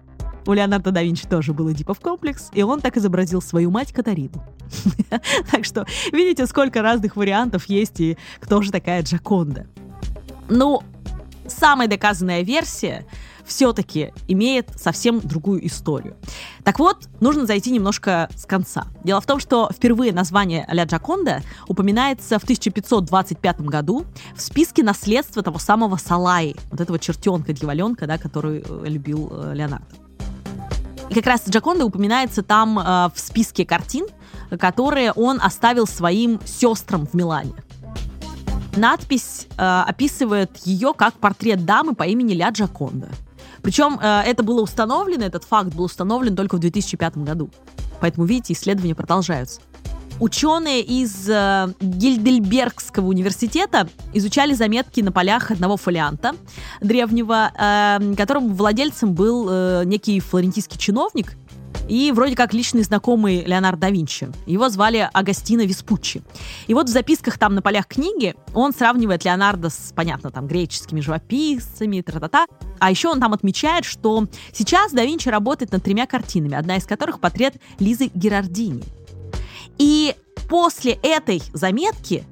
[0.45, 4.43] у Леонардо да Винчи тоже был Эдипов комплекс, и он так изобразил свою мать Катарину.
[5.51, 9.67] Так что видите, сколько разных вариантов есть, и кто же такая Джаконда.
[10.49, 10.81] Ну,
[11.47, 13.05] самая доказанная версия
[13.47, 16.15] все-таки имеет совсем другую историю.
[16.63, 18.85] Так вот, нужно зайти немножко с конца.
[19.03, 24.05] Дело в том, что впервые название Ля Джаконда упоминается в 1525 году
[24.35, 29.53] в списке наследства того самого Салаи, вот этого чертенка, дьяволенка, да, который э, любил э,
[29.55, 29.87] Леонардо.
[31.09, 32.83] И как раз Джаконда упоминается там э,
[33.13, 34.07] в списке картин,
[34.59, 37.53] которые он оставил своим сестрам в Милане.
[38.75, 43.09] Надпись э, описывает ее как портрет дамы по имени Ля Джаконда.
[43.61, 47.49] Причем э, это было установлено, этот факт был установлен только в 2005 году.
[47.99, 49.61] Поэтому, видите, исследования продолжаются.
[50.19, 56.31] Ученые из э, Гильдельбергского университета изучали заметки на полях одного фолианта
[56.81, 61.37] древнего, э, которым владельцем был э, некий флорентийский чиновник,
[61.87, 64.29] и вроде как личный знакомый Леонардо да Винчи.
[64.45, 66.21] Его звали Агастино Веспуччи.
[66.67, 70.99] И вот в записках там на полях книги он сравнивает Леонардо с, понятно, там, греческими
[70.99, 72.47] живописцами, тра-та-та.
[72.79, 76.85] А еще он там отмечает, что сейчас да Винчи работает над тремя картинами, одна из
[76.85, 78.83] которых портрет Лизы Герардини.
[79.77, 80.15] И
[80.49, 82.23] после этой заметки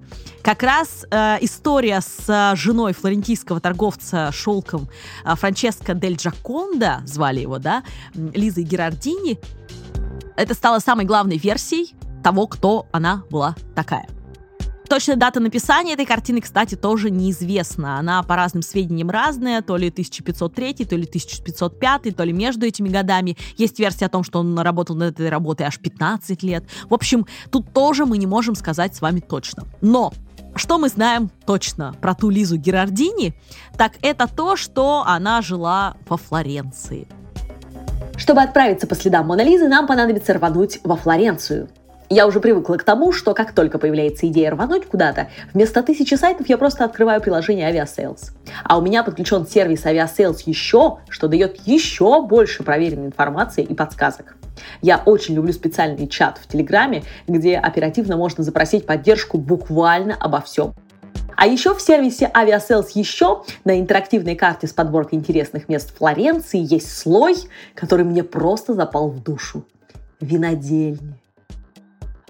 [0.46, 4.88] как раз э, история с э, женой флорентийского торговца шелком
[5.26, 9.40] э, Франческо дель Джаконда, звали его, да, Лизы Герардини,
[10.38, 14.08] это стало самой главной версией того, кто она была такая.
[14.88, 17.98] Точная дата написания этой картины, кстати, тоже неизвестна.
[17.98, 22.90] Она по разным сведениям разная, то ли 1503, то ли 1505, то ли между этими
[22.90, 23.36] годами.
[23.58, 26.66] Есть версия о том, что он работал над этой работой аж 15 лет.
[26.88, 29.64] В общем, тут тоже мы не можем сказать с вами точно.
[29.82, 30.14] Но
[30.56, 33.34] что мы знаем точно про ту Лизу Герардини,
[33.78, 37.08] так это то, что она жила во Флоренции.
[38.18, 41.70] Чтобы отправиться по следам Монолизы, нам понадобится рвануть во Флоренцию.
[42.10, 46.48] Я уже привыкла к тому, что как только появляется идея рвануть куда-то, вместо тысячи сайтов
[46.48, 48.32] я просто открываю приложение Aviasales.
[48.64, 54.38] А у меня подключен сервис Aviasales еще, что дает еще больше проверенной информации и подсказок.
[54.82, 60.76] Я очень люблю специальный чат в Телеграме, где оперативно можно запросить поддержку буквально обо всем.
[61.36, 66.96] А еще в сервисе Aviasales еще на интерактивной карте с подборкой интересных мест Флоренции есть
[66.98, 67.36] слой,
[67.74, 69.66] который мне просто запал в душу.
[70.22, 71.25] Винодельни.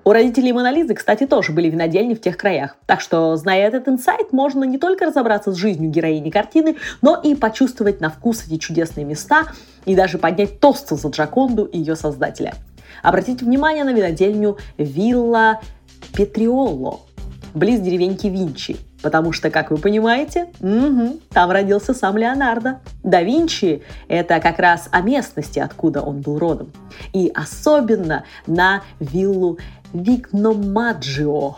[0.08, 2.78] У родителей Монолизы, кстати, тоже были винодельни в тех краях.
[2.86, 7.34] Так что, зная этот инсайт, можно не только разобраться с жизнью героини картины, но и
[7.34, 9.46] почувствовать на вкус эти чудесные места
[9.86, 12.54] и даже поднять тост за Джаконду и ее создателя.
[13.02, 15.62] Обратите внимание на винодельню Вилла
[16.16, 17.00] Петриоло,
[17.56, 22.80] близ деревеньки Винчи, потому что, как вы понимаете, угу, там родился сам Леонардо.
[23.04, 26.72] Да Винчи– это как раз о местности, откуда он был родом.
[27.14, 29.60] И особенно на виллу
[29.94, 31.58] Вигномаджио.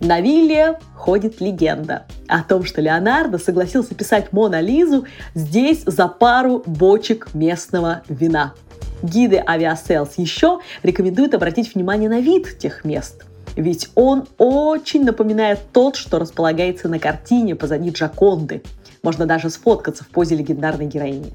[0.00, 6.60] На вилле ходит легенда о том, что Леонардо согласился писать Мона Лизу здесь за пару
[6.66, 8.54] бочек местного вина.
[9.00, 13.26] Гиды Aviasales еще рекомендуют обратить внимание на вид тех мест,
[13.60, 18.62] ведь он очень напоминает тот, что располагается на картине позади Джоконды.
[19.02, 21.32] Можно даже сфоткаться в позе легендарной героини.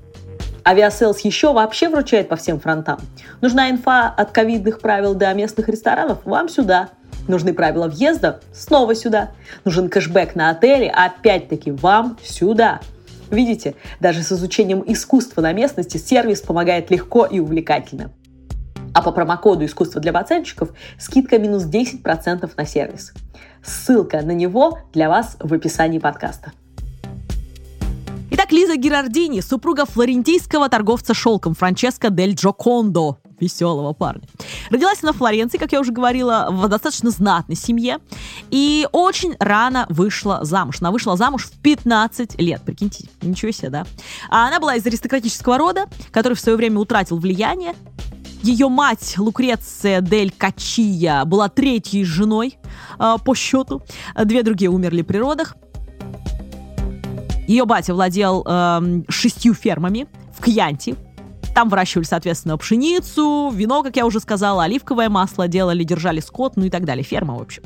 [0.63, 2.99] Aviasales еще вообще вручает по всем фронтам.
[3.41, 6.19] Нужна инфа от ковидных правил до местных ресторанов?
[6.25, 6.89] Вам сюда.
[7.27, 8.39] Нужны правила въезда?
[8.53, 9.31] Снова сюда.
[9.63, 10.91] Нужен кэшбэк на отели?
[10.93, 12.79] Опять-таки вам сюда.
[13.29, 18.11] Видите, даже с изучением искусства на местности сервис помогает легко и увлекательно.
[18.95, 23.12] А по промокоду «Искусство для пацанчиков» скидка минус 10% на сервис.
[23.62, 26.53] Ссылка на него для вас в описании подкаста.
[28.31, 34.23] Итак, Лиза Герардини, супруга флорентийского торговца шелком Франческо дель Джокондо, веселого парня.
[34.69, 37.99] Родилась она в Флоренции, как я уже говорила, в достаточно знатной семье.
[38.49, 40.77] И очень рано вышла замуж.
[40.79, 42.62] Она вышла замуж в 15 лет.
[42.62, 43.86] Прикиньте, ничего себе, да?
[44.29, 47.75] А она была из аристократического рода, который в свое время утратил влияние.
[48.45, 52.60] Ее мать Лукреция дель Качия была третьей женой
[52.99, 53.81] э, по счету.
[54.23, 55.55] Две другие умерли при родах.
[57.47, 60.95] Ее батя владел э, шестью фермами в Кьянти.
[61.55, 66.65] Там выращивали, соответственно, пшеницу, вино, как я уже сказала, оливковое масло делали, держали скот, ну
[66.65, 67.03] и так далее.
[67.03, 67.63] Ферма, в общем.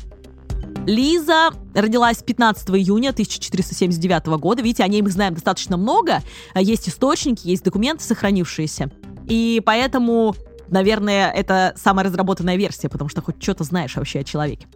[0.86, 4.62] Лиза родилась 15 июня 1479 года.
[4.62, 6.22] Видите, о ней мы знаем достаточно много.
[6.56, 8.90] Есть источники, есть документы сохранившиеся.
[9.28, 10.36] И поэтому,
[10.72, 14.68] наверное, это самая разработанная версия, потому что хоть что-то знаешь вообще о человеке.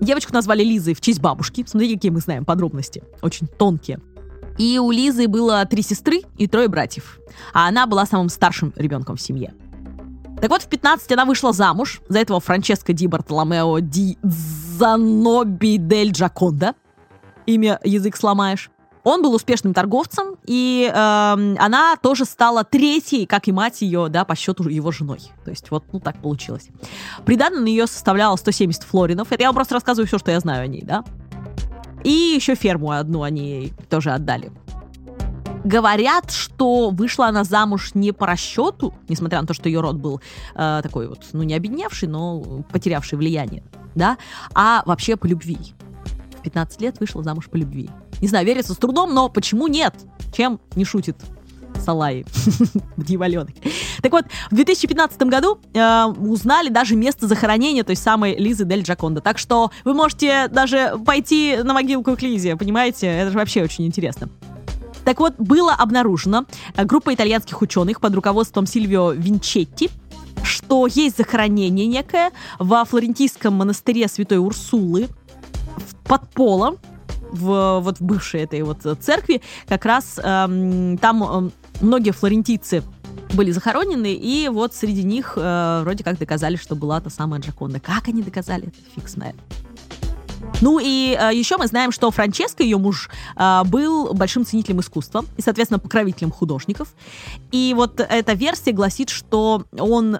[0.00, 1.64] Девочку назвали Лизой в честь бабушки.
[1.66, 3.02] Смотрите, какие мы знаем подробности.
[3.20, 4.00] Очень тонкие.
[4.56, 7.18] И у Лизы было три сестры и трое братьев.
[7.52, 9.54] А она была самым старшим ребенком в семье.
[10.40, 16.12] Так вот, в 15 она вышла замуж за этого Франческо Ди Бартоломео Ди Заноби Дель
[16.12, 16.74] Джаконда.
[17.44, 18.70] Имя язык сломаешь.
[19.02, 24.24] Он был успешным торговцем, и э, она тоже стала третьей, как и мать ее, да,
[24.24, 25.20] по счету его женой.
[25.44, 26.68] То есть вот, ну, так получилось.
[27.24, 29.32] Приданное на нее составляло 170 флоринов.
[29.32, 31.04] Это я вам просто рассказываю все, что я знаю о ней, да.
[32.04, 34.52] И еще ферму одну они ей тоже отдали.
[35.64, 40.20] Говорят, что вышла она замуж не по расчету, несмотря на то, что ее род был
[40.54, 42.40] э, такой вот, ну, не обедневший, но
[42.72, 43.62] потерявший влияние,
[43.94, 44.16] да,
[44.54, 45.58] а вообще по любви.
[46.38, 47.90] В 15 лет вышла замуж по любви.
[48.20, 49.94] Не знаю, верится с трудом, но почему нет?
[50.32, 51.16] Чем не шутит
[51.80, 52.26] Салаи,
[52.96, 53.54] дьяволенок.
[54.02, 59.20] Так вот, в 2015 году э, узнали даже место захоронения той самой Лизы Дель Джаконда.
[59.20, 63.06] Так что вы можете даже пойти на могилку к Лизе, понимаете?
[63.06, 64.28] Это же вообще очень интересно.
[65.04, 66.44] Так вот, было обнаружено
[66.74, 69.90] э, группа итальянских ученых под руководством Сильвио Винчетти,
[70.42, 75.08] что есть захоронение некое во флорентийском монастыре Святой Урсулы
[76.04, 76.78] под полом,
[77.32, 81.50] в вот в бывшей этой вот церкви, как раз эм, там э,
[81.80, 82.82] многие флорентийцы
[83.32, 87.80] были захоронены, и вот среди них э, вроде как доказали, что была та самая Джаконда.
[87.80, 89.36] Как они доказали, это фиг знает.
[90.60, 95.24] Ну и э, еще мы знаем, что Франческо, ее муж, э, был большим ценителем искусства
[95.36, 96.94] и, соответственно, покровителем художников.
[97.52, 100.18] И вот эта версия гласит, что он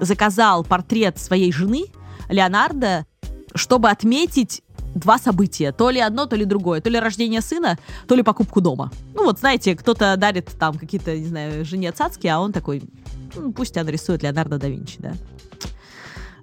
[0.00, 1.84] заказал портрет своей жены,
[2.28, 3.06] Леонардо,
[3.54, 4.62] чтобы отметить
[4.94, 5.72] два события.
[5.72, 6.80] То ли одно, то ли другое.
[6.80, 8.90] То ли рождение сына, то ли покупку дома.
[9.14, 12.82] Ну вот, знаете, кто-то дарит там какие-то, не знаю, жене цацки, а он такой,
[13.34, 15.12] ну, пусть она рисует Леонардо да Винчи, да.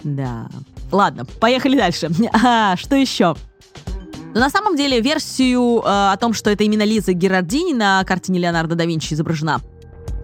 [0.03, 0.49] Да.
[0.91, 2.09] Ладно, поехали дальше.
[2.43, 3.35] А, что еще?
[4.33, 8.39] Но на самом деле версию э, о том, что это именно Лиза Герардини на картине
[8.39, 9.59] Леонардо да Винчи изображена,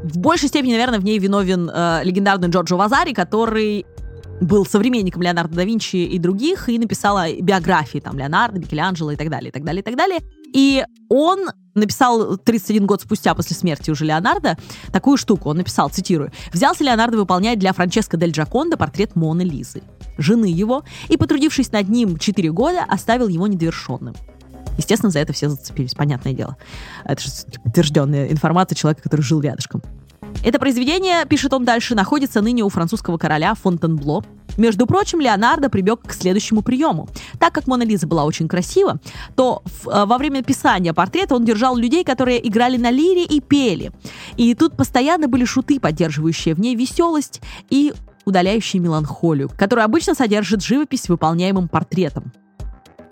[0.04, 3.86] в большей степени, наверное, в ней виновен э, легендарный Джорджо Вазари, который
[4.42, 9.30] был современником Леонардо да Винчи и других, и написала биографии там Леонардо, Микеланджело и так
[9.30, 10.20] далее, и так далее, и так далее.
[10.54, 14.58] И он написал 31 год спустя после смерти уже Леонардо
[14.92, 15.50] такую штуку.
[15.50, 19.82] Он написал, цитирую, «Взялся Леонардо выполнять для Франческо дель Джаконда портрет Моны Лизы,
[20.18, 24.16] жены его, и, потрудившись над ним 4 года, оставил его недовершенным».
[24.78, 26.56] Естественно, за это все зацепились, понятное дело.
[27.04, 27.30] Это же
[27.64, 29.82] подтвержденная информация человека, который жил рядышком.
[30.44, 34.24] Это произведение, пишет он дальше, находится ныне у французского короля Фонтенбло.
[34.58, 37.08] Между прочим, Леонардо прибег к следующему приему.
[37.40, 39.00] Так как Мона Лиза была очень красива,
[39.36, 43.92] то э, во время писания портрета он держал людей, которые играли на лире и пели.
[44.36, 47.94] И тут постоянно были шуты, поддерживающие в ней веселость и
[48.26, 52.32] удаляющие меланхолию, которую обычно содержит живопись выполняемым портретом.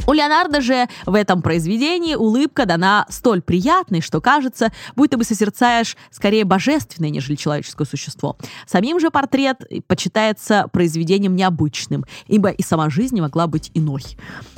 [0.07, 5.97] У Леонардо же в этом произведении улыбка дана столь приятной, что кажется, будто бы созерцаешь
[6.11, 8.37] скорее божественное, нежели человеческое существо.
[8.67, 14.03] Самим же портрет почитается произведением необычным, ибо и сама жизнь могла быть иной.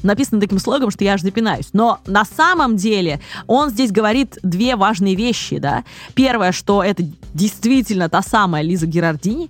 [0.04, 1.70] Написано таким слогом, что я аж запинаюсь.
[1.74, 5.60] Но на самом деле он здесь говорит две важные вещи.
[5.60, 5.86] Да?
[6.14, 9.50] Первое, что это действительно та самая Лиза Герардини,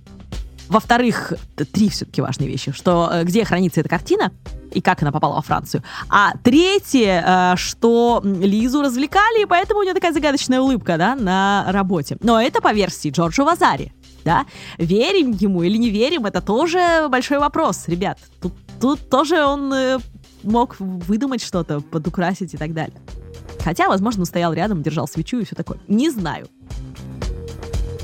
[0.68, 1.32] во-вторых,
[1.72, 4.32] три все-таки важные вещи, что э, где хранится эта картина,
[4.70, 5.82] и как она попала во Францию.
[6.08, 11.66] А третье, э, что Лизу развлекали, и поэтому у нее такая загадочная улыбка, да, на
[11.68, 12.16] работе.
[12.20, 13.92] Но это по версии Джорджа Вазари,
[14.24, 14.46] да.
[14.78, 18.18] Верим ему или не верим, это тоже большой вопрос, ребят.
[18.40, 19.98] Тут, тут тоже он э,
[20.42, 23.00] мог выдумать что-то, подукрасить и так далее.
[23.64, 25.78] Хотя, возможно, стоял рядом, держал свечу и все такое.
[25.88, 26.48] Не знаю.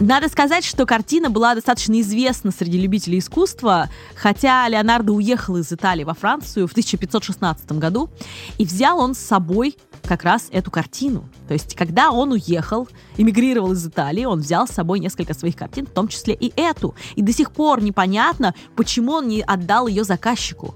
[0.00, 6.02] Надо сказать, что картина была достаточно известна среди любителей искусства, хотя Леонардо уехал из Италии
[6.02, 8.10] во Францию в 1516 году,
[8.58, 11.28] и взял он с собой как раз эту картину.
[11.46, 15.86] То есть, когда он уехал, эмигрировал из Италии, он взял с собой несколько своих картин,
[15.86, 16.96] в том числе и эту.
[17.14, 20.74] И до сих пор непонятно, почему он не отдал ее заказчику,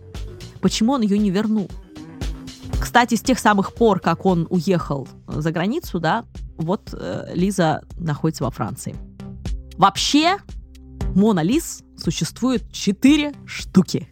[0.61, 1.69] почему он ее не вернул.
[2.81, 6.25] Кстати, с тех самых пор, как он уехал за границу, да,
[6.57, 8.95] вот э, Лиза находится во Франции.
[9.79, 10.39] Вообще,
[11.15, 14.09] Мона Лиз существует 4 штуки.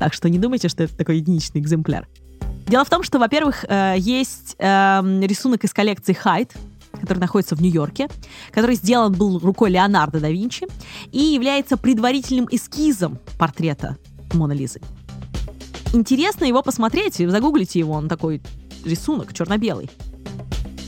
[0.00, 2.08] Так что не думайте, что это такой единичный экземпляр.
[2.66, 6.52] Дело в том, что, во-первых, э, есть эм, рисунок из коллекции Хайд,
[7.00, 8.08] который находится в Нью-Йорке,
[8.50, 10.66] который сделан был рукой Леонардо да Винчи
[11.12, 13.96] и является предварительным эскизом портрета
[14.32, 14.80] Мона Лизы.
[15.92, 18.42] Интересно его посмотреть, загуглите его, он такой
[18.84, 19.88] рисунок черно-белый.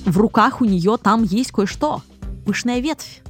[0.04, 2.02] В руках у нее там есть кое-что.
[2.44, 3.22] Пышная ветвь.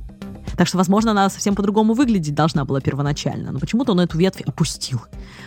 [0.60, 3.50] Так что, возможно, она совсем по-другому выглядеть должна была первоначально.
[3.50, 5.00] Но почему-то он эту ветвь опустил.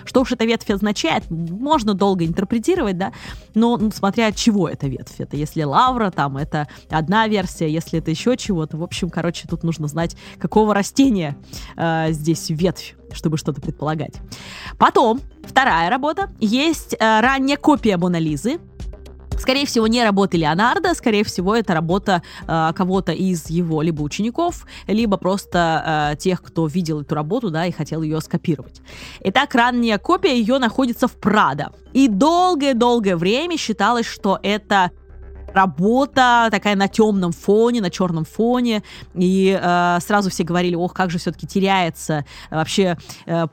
[0.05, 3.14] Что уж эта ветвь означает, можно долго интерпретировать, да,
[3.53, 5.20] но ну, смотря от чего эта ветвь.
[5.20, 8.76] Это если лавра, там, это одна версия, если это еще чего-то.
[8.78, 11.38] В общем, короче, тут нужно знать, какого растения
[11.78, 14.16] э, здесь ветвь чтобы что-то предполагать.
[14.80, 16.32] Потом, вторая работа.
[16.39, 18.59] Есть э, ранняя копия Мона Лизы,
[19.43, 24.65] Скорее всего, не работа Леонардо, скорее всего, это работа э, кого-то из его либо учеников,
[24.87, 28.81] либо просто э, тех, кто видел эту работу, да, и хотел ее скопировать.
[29.19, 31.73] Итак, ранняя копия ее находится в Прадо.
[31.91, 34.91] И долгое-долгое время считалось, что это
[35.53, 38.81] работа такая на темном фоне, на черном фоне,
[39.13, 43.47] и э, сразу все говорили, ох, как же все-таки теряется вообще э,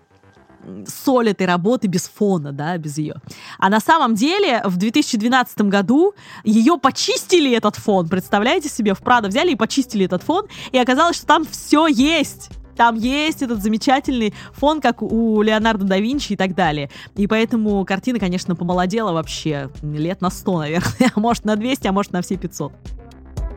[0.87, 3.17] соль этой работы без фона, да, без ее.
[3.59, 9.29] А на самом деле в 2012 году ее почистили этот фон, представляете себе, в Прадо
[9.29, 12.51] взяли и почистили этот фон, и оказалось, что там все есть.
[12.77, 16.91] Там есть этот замечательный фон, как у Леонардо да Винчи и так далее.
[17.15, 21.93] И поэтому картина, конечно, помолодела вообще лет на 100, наверное, а может на 200, а
[21.93, 22.73] может на все 500.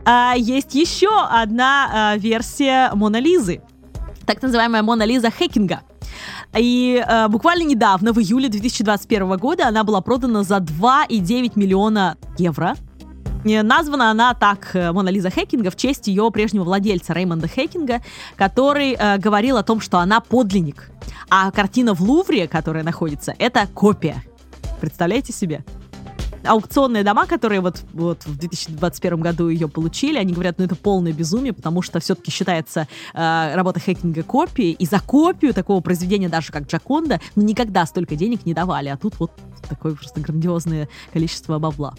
[0.04, 3.62] А есть еще одна а, версия Мона Лизы,
[4.26, 5.80] так называемая Мона Лиза Хекинга–
[6.56, 12.76] и э, буквально недавно, в июле 2021 года, она была продана за 2,9 миллиона евро.
[13.44, 18.00] И названа она так, э, Мона Лиза Хекинга, в честь ее прежнего владельца Реймонда Хекинга,
[18.36, 20.90] который э, говорил о том, что она подлинник.
[21.28, 24.22] А картина в Лувре, которая находится, это копия.
[24.80, 25.64] Представляете себе?
[26.44, 31.12] Аукционные дома, которые вот, вот в 2021 году ее получили, они говорят, ну это полное
[31.12, 36.52] безумие, потому что все-таки считается э, работа хакинга копией, и за копию такого произведения, даже
[36.52, 39.32] как Джаконда, ну никогда столько денег не давали, а тут вот
[39.68, 41.94] такое просто грандиозное количество бабла.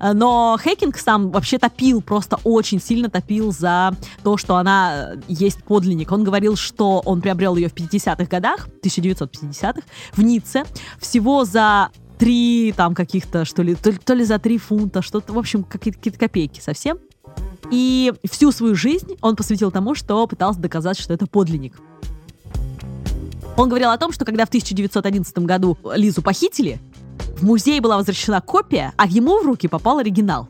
[0.00, 5.16] Э, но Хекинг сам вообще топил, просто очень сильно топил за то, что она э,
[5.28, 6.12] есть подлинник.
[6.12, 9.82] Он говорил, что он приобрел ее в 50-х годах, 1950-х,
[10.12, 10.64] в Ницце,
[10.98, 11.90] всего за
[12.20, 15.98] три там каких-то, что ли, то, то ли за три фунта, что-то, в общем, какие-то,
[15.98, 16.98] какие копейки совсем.
[17.70, 21.80] И всю свою жизнь он посвятил тому, что пытался доказать, что это подлинник.
[23.56, 26.78] Он говорил о том, что когда в 1911 году Лизу похитили,
[27.38, 30.48] в музей была возвращена копия, а ему в руки попал оригинал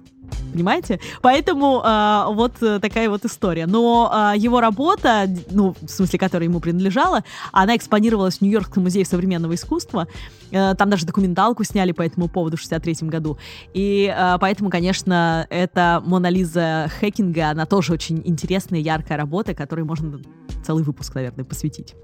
[0.50, 1.00] понимаете?
[1.22, 3.66] Поэтому э, вот такая вот история.
[3.66, 9.04] Но э, его работа, ну, в смысле, которая ему принадлежала, она экспонировалась в Нью-Йоркском музее
[9.04, 10.06] современного искусства.
[10.50, 13.38] Э, там даже документалку сняли по этому поводу в 63 году.
[13.74, 19.84] И э, поэтому, конечно, эта Мона Лиза Хекинга, она тоже очень интересная, яркая работа, которой
[19.84, 20.20] можно
[20.64, 21.94] целый выпуск, наверное, посвятить.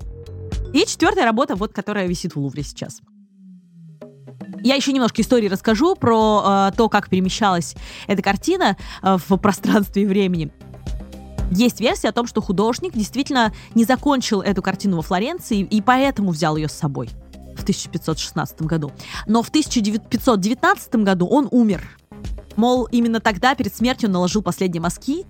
[0.73, 3.01] И четвертая работа, вот, которая висит в Лувре сейчас.
[4.63, 7.75] Я еще немножко истории расскажу про э, то, как перемещалась
[8.07, 10.51] эта картина э, в пространстве и времени.
[11.51, 16.33] Есть версия о том, что художник действительно не закончил эту картину во Флоренции и поэтому
[16.33, 17.09] взял ее с собой
[17.57, 18.93] в 1516 году.
[19.27, 21.83] Но в 1519 году он умер.
[22.57, 25.25] Мол, именно тогда перед смертью наложил последние мазки,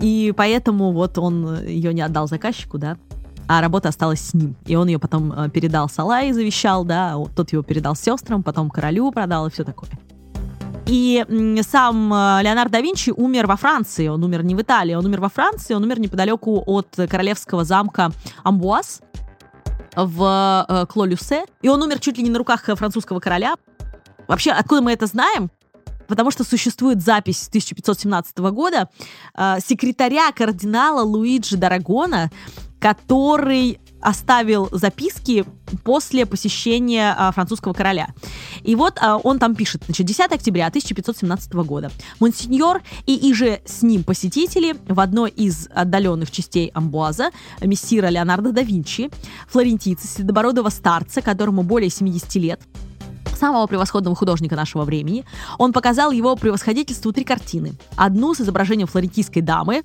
[0.00, 2.96] и поэтому вот он ее не отдал заказчику, да
[3.52, 4.54] а работа осталась с ним.
[4.64, 9.10] И он ее потом э, передал Салай, завещал, да, тот его передал сестрам, потом королю
[9.10, 9.90] продал и все такое.
[10.86, 11.24] И
[11.68, 15.20] сам э, Леонардо да Винчи умер во Франции, он умер не в Италии, он умер
[15.20, 18.12] во Франции, он умер неподалеку от королевского замка
[18.44, 19.00] Амбуаз
[19.96, 23.56] в э, Клолюсе, и он умер чуть ли не на руках французского короля.
[24.28, 25.50] Вообще, откуда мы это знаем?
[26.06, 28.88] потому что существует запись 1517 года
[29.60, 32.32] секретаря кардинала Луиджи Дарагона,
[32.80, 35.44] который оставил записки
[35.84, 38.08] после посещения а, французского короля.
[38.62, 41.92] И вот а, он там пишет, значит, 10 октября 1517 года.
[42.18, 48.62] Монсеньор и иже с ним посетители в одной из отдаленных частей Амбуаза, мессира Леонардо да
[48.62, 49.10] Винчи,
[49.48, 52.60] флорентийца, седобородого старца, которому более 70 лет,
[53.40, 55.24] самого превосходного художника нашего времени,
[55.58, 57.72] он показал его превосходительству три картины.
[57.96, 59.82] Одну с изображением флорентийской дамы,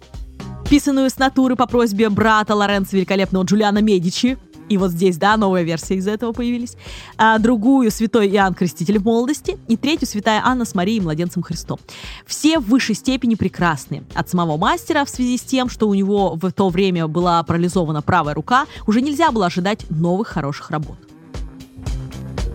[0.70, 4.38] писанную с натуры по просьбе брата Лоренцо Великолепного Джулиана Медичи,
[4.68, 6.76] и вот здесь, да, новая версия из этого появились.
[7.18, 9.58] А другую святой Иоанн Креститель в молодости.
[9.68, 11.80] И третью святая Анна с Марией Младенцем Христом.
[12.26, 14.04] Все в высшей степени прекрасны.
[14.16, 18.02] От самого мастера в связи с тем, что у него в то время была парализована
[18.02, 20.98] правая рука, уже нельзя было ожидать новых хороших работ.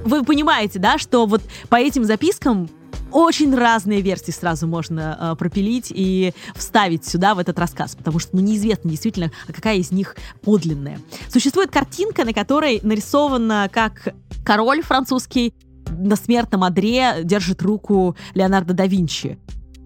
[0.04, 2.68] Вы понимаете, да, что вот по этим запискам
[3.12, 8.36] очень разные версии сразу можно э, пропилить и вставить сюда, в этот рассказ, потому что
[8.36, 10.98] ну, неизвестно действительно, а какая из них подлинная.
[11.28, 15.54] Существует картинка, на которой нарисовано, как король французский
[15.90, 19.38] на смертном одре держит руку Леонардо да Винчи.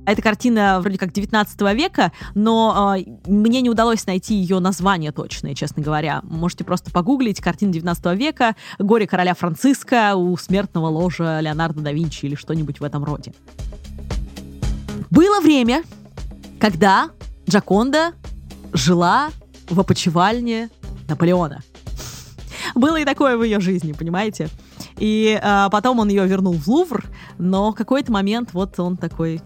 [0.07, 5.55] Эта картина вроде как 19 века, но э, мне не удалось найти ее название точное,
[5.55, 6.21] честно говоря.
[6.25, 12.27] Можете просто погуглить картина 19 века «Горе короля Франциска» у смертного ложа Леонардо да Винчи
[12.27, 13.33] или что-нибудь в этом роде.
[15.11, 15.83] Было время,
[16.61, 17.11] когда
[17.49, 18.13] Джаконда
[18.73, 19.31] жила
[19.71, 20.69] в опочивальне
[21.09, 21.63] Наполеона.
[22.75, 24.49] Было и такое в ее жизни, понимаете?
[24.99, 27.05] И э, потом он ее вернул в Лувр,
[27.39, 29.41] но какой-то момент вот он такой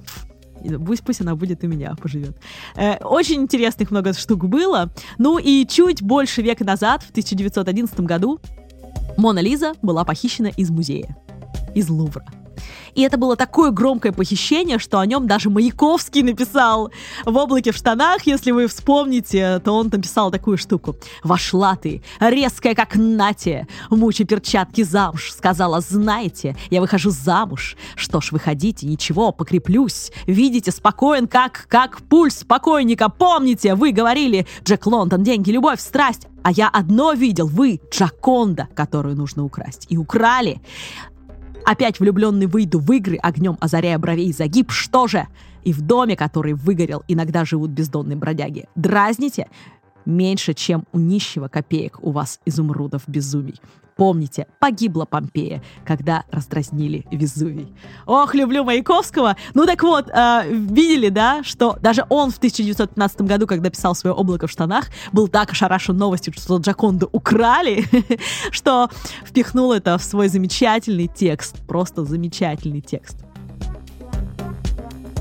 [0.84, 2.36] Пусть, пусть она будет у меня, поживет.
[2.76, 4.90] Э, очень интересных много штук было.
[5.18, 8.40] Ну и чуть больше века назад, в 1911 году,
[9.16, 11.16] Мона Лиза была похищена из музея,
[11.74, 12.24] из Лувра.
[12.94, 16.90] И это было такое громкое похищение, что о нем даже Маяковский написал
[17.24, 18.26] в «Облаке в штанах».
[18.26, 20.96] Если вы вспомните, то он там писал такую штуку.
[21.22, 27.76] «Вошла ты, резкая как Натя, мучи перчатки замуж, сказала, знаете, я выхожу замуж.
[27.94, 30.12] Что ж, выходите, ничего, покреплюсь.
[30.26, 33.08] Видите, спокоен, как, как пульс покойника.
[33.08, 36.26] Помните, вы говорили, Джек Лондон, деньги, любовь, страсть.
[36.42, 39.86] А я одно видел, вы, Джаконда, которую нужно украсть.
[39.88, 40.60] И украли.
[41.68, 45.28] Опять влюбленный выйду в игры, огнем озаряя бровей загиб, что же?
[45.64, 48.64] И в доме, который выгорел, иногда живут бездонные бродяги.
[48.74, 49.48] Дразните?
[50.06, 53.60] Меньше, чем у нищего копеек у вас изумрудов безумий.
[53.98, 57.74] Помните, погибла Помпея, когда раздразнили Везувий.
[58.06, 59.34] Ох, люблю Маяковского.
[59.54, 64.14] Ну так вот, э, видели, да, что даже он в 1915 году, когда писал свое
[64.14, 67.84] «Облако в штанах», был так ошарашен новостью, что Джаконду украли,
[68.52, 68.88] что
[69.26, 71.56] впихнул это в свой замечательный текст.
[71.66, 73.16] Просто замечательный текст.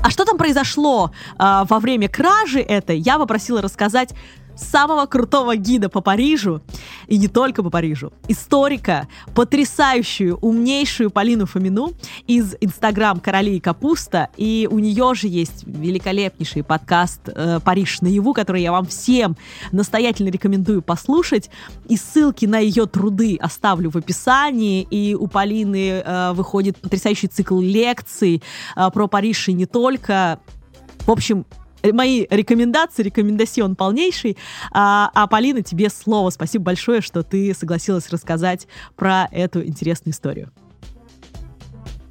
[0.04, 4.14] А что там произошло э, во время кражи этой, я попросила рассказать
[4.58, 6.60] самого крутого гида по Парижу,
[7.06, 11.92] и не только по Парижу, историка, потрясающую, умнейшую Полину Фомину
[12.26, 18.34] из Инстаграм «Короли и капуста», и у нее же есть великолепнейший подкаст э, «Париж наяву»,
[18.34, 19.36] который я вам всем
[19.72, 21.50] настоятельно рекомендую послушать,
[21.88, 27.60] и ссылки на ее труды оставлю в описании, и у Полины э, выходит потрясающий цикл
[27.60, 28.42] лекций
[28.76, 30.40] э, про Париж и не только.
[31.06, 31.46] В общем,
[31.92, 34.36] мои рекомендации, рекомендацион полнейший.
[34.72, 36.30] А, а Полина, тебе слово.
[36.30, 38.66] Спасибо большое, что ты согласилась рассказать
[38.96, 40.50] про эту интересную историю.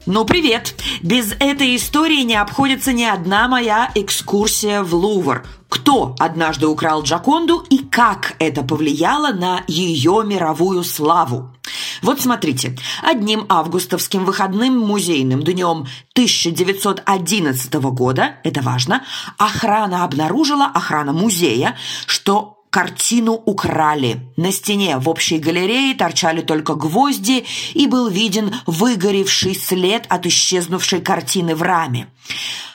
[0.10, 0.74] Ну, привет!
[1.01, 5.45] Без этой истории не обходится ни одна моя экскурсия в Лувр.
[5.68, 11.53] Кто однажды украл Джаконду и как это повлияло на ее мировую славу?
[12.01, 19.03] Вот смотрите, одним августовским выходным музейным днем 1911 года, это важно,
[19.38, 24.20] охрана обнаружила, охрана музея, что Картину украли.
[24.36, 31.01] На стене в общей галерее торчали только гвозди, и был виден выгоревший след от исчезнувшей
[31.01, 32.07] картины в раме.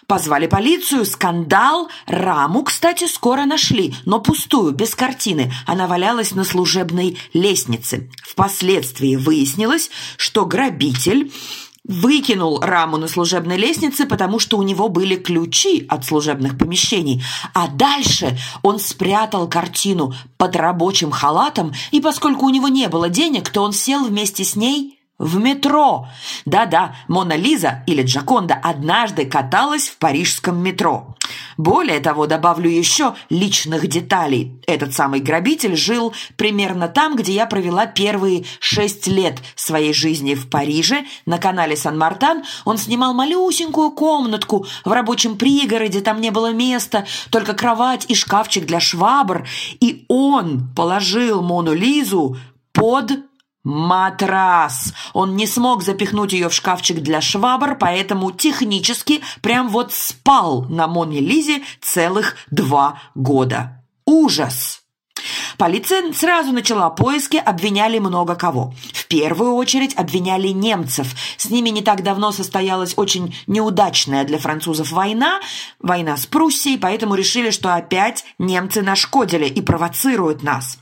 [0.07, 1.89] Позвали полицию, скандал.
[2.07, 5.53] Раму, кстати, скоро нашли, но пустую, без картины.
[5.67, 8.11] Она валялась на служебной лестнице.
[8.23, 11.33] Впоследствии выяснилось, что грабитель
[11.85, 17.23] выкинул раму на служебной лестнице, потому что у него были ключи от служебных помещений.
[17.55, 23.51] А дальше он спрятал картину под рабочим халатом, и поскольку у него не было денег,
[23.51, 26.09] то он сел вместе с ней в метро.
[26.45, 31.15] Да-да, Мона Лиза или Джаконда однажды каталась в парижском метро.
[31.57, 34.61] Более того, добавлю еще личных деталей.
[34.67, 40.51] Этот самый грабитель жил примерно там, где я провела первые шесть лет своей жизни в
[40.51, 41.05] Париже.
[41.25, 47.55] На канале Сан-Мартан он снимал малюсенькую комнатку в рабочем пригороде, там не было места, только
[47.55, 49.47] кровать и шкафчик для швабр.
[49.79, 52.37] И он положил Мону Лизу
[52.73, 53.13] под
[53.65, 54.93] Матрас!
[55.13, 60.89] Он не смог запихнуть ее в шкафчик для швабр, поэтому технически прям вот спал на
[60.89, 63.85] Моне Лизе целых два года.
[64.05, 64.83] Ужас!
[65.59, 68.75] Полиция сразу начала поиски, обвиняли много кого.
[68.93, 71.15] В первую очередь обвиняли немцев.
[71.37, 75.41] С ними не так давно состоялась очень неудачная для французов война,
[75.79, 80.82] война с Пруссией, поэтому решили, что опять немцы нашкодили и провоцируют нас.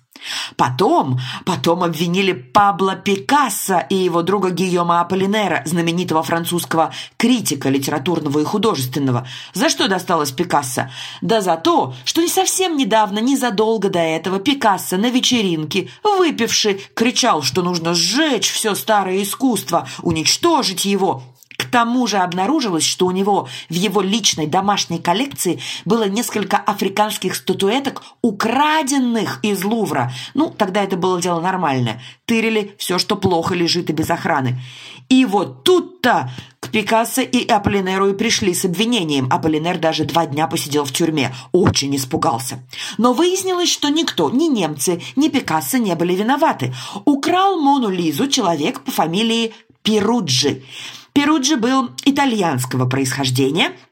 [0.57, 8.45] Потом, потом обвинили Пабло Пикассо и его друга Гийома Аполлинера, знаменитого французского критика литературного и
[8.45, 9.27] художественного.
[9.55, 10.91] За что досталось Пикассо?
[11.21, 17.43] Да за то, что не совсем недавно, незадолго до этого, Пикассо на вечеринке, выпивший, кричал,
[17.43, 21.23] что нужно сжечь все старое искусство, уничтожить его,
[21.71, 28.03] тому же обнаружилось, что у него в его личной домашней коллекции было несколько африканских статуэток,
[28.23, 30.13] украденных из Лувра.
[30.35, 32.03] Ну, тогда это было дело нормальное.
[32.27, 34.61] Тырили все, что плохо лежит и без охраны.
[35.09, 39.27] И вот тут-то к Пикассо и Аполлинеру и пришли с обвинением.
[39.31, 41.35] Аполлинер даже два дня посидел в тюрьме.
[41.53, 42.63] Очень испугался.
[42.97, 46.73] Но выяснилось, что никто, ни немцы, ни Пикассо не были виноваты.
[47.05, 49.53] Украл Мону Лизу человек по фамилии
[49.83, 50.63] Перуджи.
[51.13, 53.73] Перуджи был итальянского происхождения–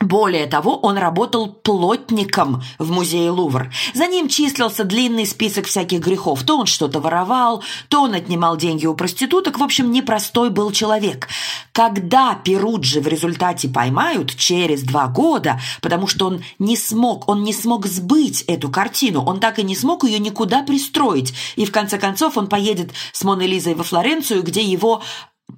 [0.00, 3.72] Более того, он работал плотником в музее Лувр.
[3.94, 6.44] За ним числился длинный список всяких грехов.
[6.44, 9.58] То он что-то воровал, то он отнимал деньги у проституток.
[9.58, 11.28] В общем, непростой был человек.
[11.72, 17.52] Когда Перуджи в результате поймают через два года, потому что он не смог, он не
[17.52, 21.34] смог сбыть эту картину, он так и не смог ее никуда пристроить.
[21.56, 25.02] И в конце концов он поедет с Моной Лизой во Флоренцию, где его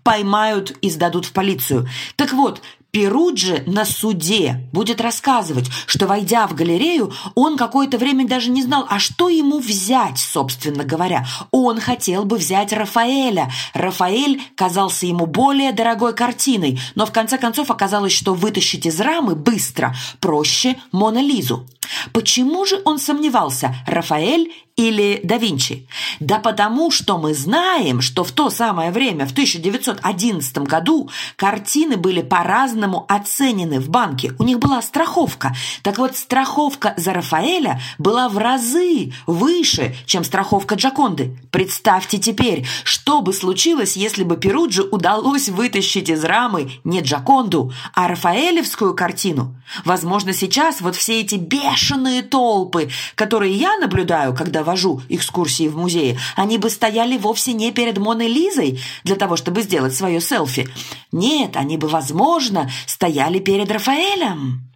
[0.02, 1.88] поймают и сдадут в полицию.
[2.16, 8.50] Так вот, Перуджи на суде будет рассказывать, что, войдя в галерею, он какое-то время даже
[8.50, 11.24] не знал, а что ему взять, собственно говоря.
[11.52, 13.50] Он хотел бы взять Рафаэля.
[13.74, 19.36] Рафаэль казался ему более дорогой картиной, но в конце концов оказалось, что вытащить из рамы
[19.36, 21.68] быстро проще Мона Лизу.
[22.12, 25.86] Почему же он сомневался, Рафаэль или да Винчи?
[26.20, 32.22] Да потому, что мы знаем, что в то самое время, в 1911 году, картины были
[32.22, 34.32] по-разному оценены в банке.
[34.38, 35.54] У них была страховка.
[35.82, 41.36] Так вот, страховка за Рафаэля была в разы выше, чем страховка Джаконды.
[41.50, 48.08] Представьте теперь, что бы случилось, если бы Перуджи удалось вытащить из рамы не Джаконду, а
[48.08, 49.56] Рафаэлевскую картину.
[49.84, 51.36] Возможно, сейчас вот все эти
[51.70, 57.72] бешеные толпы, которые я наблюдаю, когда вожу экскурсии в музее, они бы стояли вовсе не
[57.72, 60.68] перед Моной Лизой для того, чтобы сделать свое селфи.
[61.12, 64.69] Нет, они бы, возможно, стояли перед Рафаэлем.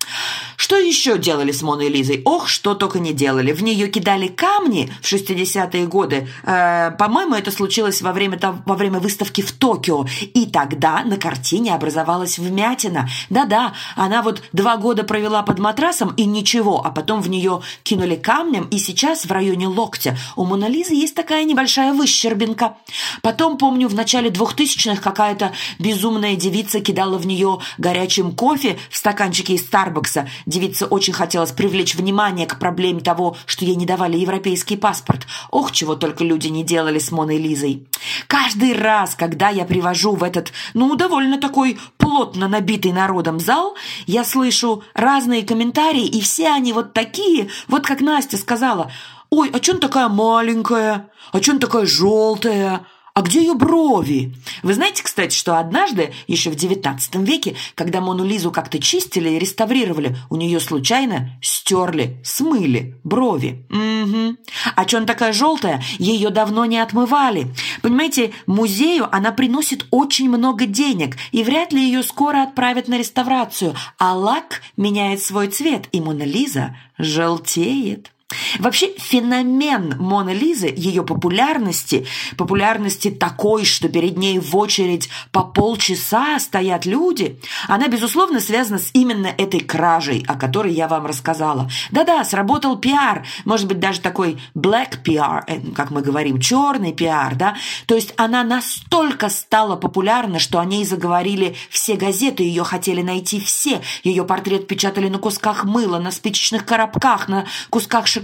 [0.56, 2.22] Что еще делали с Моной Лизой?
[2.24, 3.52] Ох, что только не делали.
[3.52, 6.28] В нее кидали камни в 60-е годы.
[6.42, 10.06] Э, по-моему, это случилось во время, во время выставки в Токио.
[10.22, 13.08] И тогда на картине образовалась вмятина.
[13.30, 18.16] Да-да, она вот два года провела под матрасом и ничего, а потом в нее кинули
[18.16, 22.76] камнем, и сейчас в районе локтя у Моны Лизы есть такая небольшая выщербинка.
[23.22, 29.54] Потом, помню, в начале 2000-х какая-то безумная девица кидала в нее горячим кофе в стаканчике
[29.54, 34.76] из Старбакса– Девице очень хотелось привлечь внимание к проблеме того, что ей не давали европейский
[34.76, 35.26] паспорт.
[35.50, 37.86] Ох, чего только люди не делали с Моной Лизой.
[38.26, 43.74] Каждый раз, когда я привожу в этот, ну, довольно такой плотно набитый народом зал,
[44.06, 48.90] я слышу разные комментарии, и все они вот такие, вот как Настя сказала,
[49.30, 51.08] «Ой, а чё она такая маленькая?
[51.32, 52.86] А чё она такая желтая?
[53.14, 54.34] А где ее брови?
[54.64, 59.38] Вы знаете, кстати, что однажды, еще в XIX веке, когда Мону Лизу как-то чистили и
[59.38, 63.64] реставрировали, у нее случайно стерли, смыли брови.
[63.70, 64.36] Угу.
[64.74, 65.80] А что она такая желтая?
[66.00, 67.54] Ее давно не отмывали.
[67.82, 73.76] Понимаете, музею она приносит очень много денег, и вряд ли ее скоро отправят на реставрацию.
[73.96, 78.10] А лак меняет свой цвет, и Мона Лиза желтеет.
[78.58, 82.06] Вообще феномен Моны Лизы, ее популярности,
[82.36, 88.90] популярности такой, что перед ней в очередь по полчаса стоят люди, она, безусловно, связана с
[88.92, 91.70] именно этой кражей, о которой я вам рассказала.
[91.90, 97.34] Да-да, сработал пиар, может быть, даже такой black PR, э, как мы говорим, черный пиар,
[97.36, 97.56] да?
[97.86, 103.40] То есть она настолько стала популярна, что о ней заговорили все газеты, ее хотели найти
[103.40, 103.80] все.
[104.02, 108.23] Ее портрет печатали на кусках мыла, на спичечных коробках, на кусках шоколада.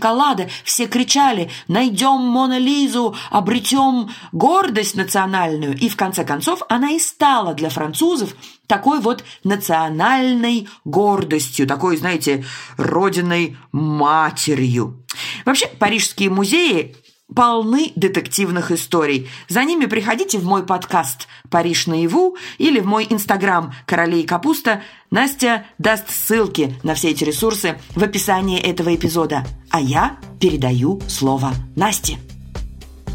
[0.64, 5.76] Все кричали «Найдем Мона Лизу, обретем гордость национальную».
[5.78, 8.34] И в конце концов она и стала для французов
[8.66, 12.44] такой вот национальной гордостью, такой, знаете,
[12.76, 15.04] родиной матерью.
[15.44, 16.96] Вообще, парижские музеи
[17.34, 19.28] полны детективных историй.
[19.48, 24.82] За ними приходите в мой подкаст «Париж наяву» или в мой инстаграм «Королей капуста».
[25.10, 29.44] Настя даст ссылки на все эти ресурсы в описании этого эпизода.
[29.70, 32.18] А я передаю слово Насте.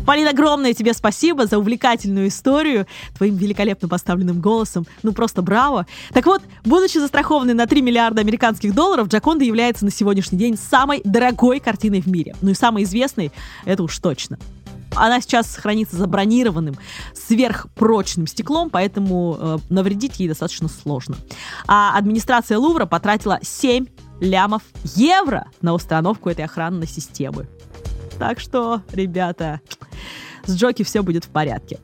[0.06, 2.86] Полина, огромное тебе спасибо за увлекательную историю,
[3.18, 4.86] твоим великолепно поставленным голосом.
[5.04, 5.88] Ну, просто браво.
[6.14, 11.02] Так вот, будучи застрахованной на 3 миллиарда американских долларов, Джаконда является на сегодняшний день самой
[11.04, 12.36] дорогой картиной в мире.
[12.42, 13.32] Ну и самой известной,
[13.66, 14.38] это уж точно.
[14.96, 16.76] Она сейчас хранится забронированным
[17.14, 21.18] сверхпрочным стеклом, поэтому э, навредить ей достаточно сложно.
[21.68, 23.88] А администрация Лувра потратила 7
[24.22, 24.64] лямов
[24.96, 27.48] евро на установку этой охранной системы.
[28.18, 29.62] Так что, ребята,
[30.46, 31.80] с Джоки все будет в порядке.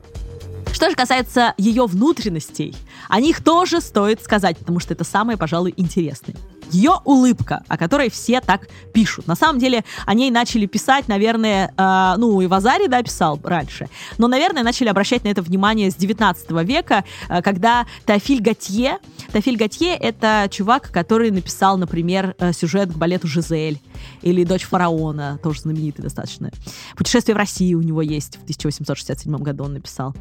[0.71, 2.73] Что же касается ее внутренностей,
[3.09, 6.35] о них тоже стоит сказать, потому что это самое, пожалуй, интересное.
[6.71, 9.27] Ее улыбка, о которой все так пишут.
[9.27, 13.89] На самом деле, о ней начали писать, наверное, э, ну, и Вазари, да, писал раньше,
[14.17, 18.99] но, наверное, начали обращать на это внимание с 19 века, э, когда Тафиль Готье,
[19.31, 23.79] Тафиль Готье— это чувак, который написал, например, э, сюжет к балету «Жизель»,
[24.21, 26.51] или «Дочь фараона», тоже знаменитый достаточно.
[26.95, 30.15] «Путешествие в Россию» у него есть, в 1867 году он написал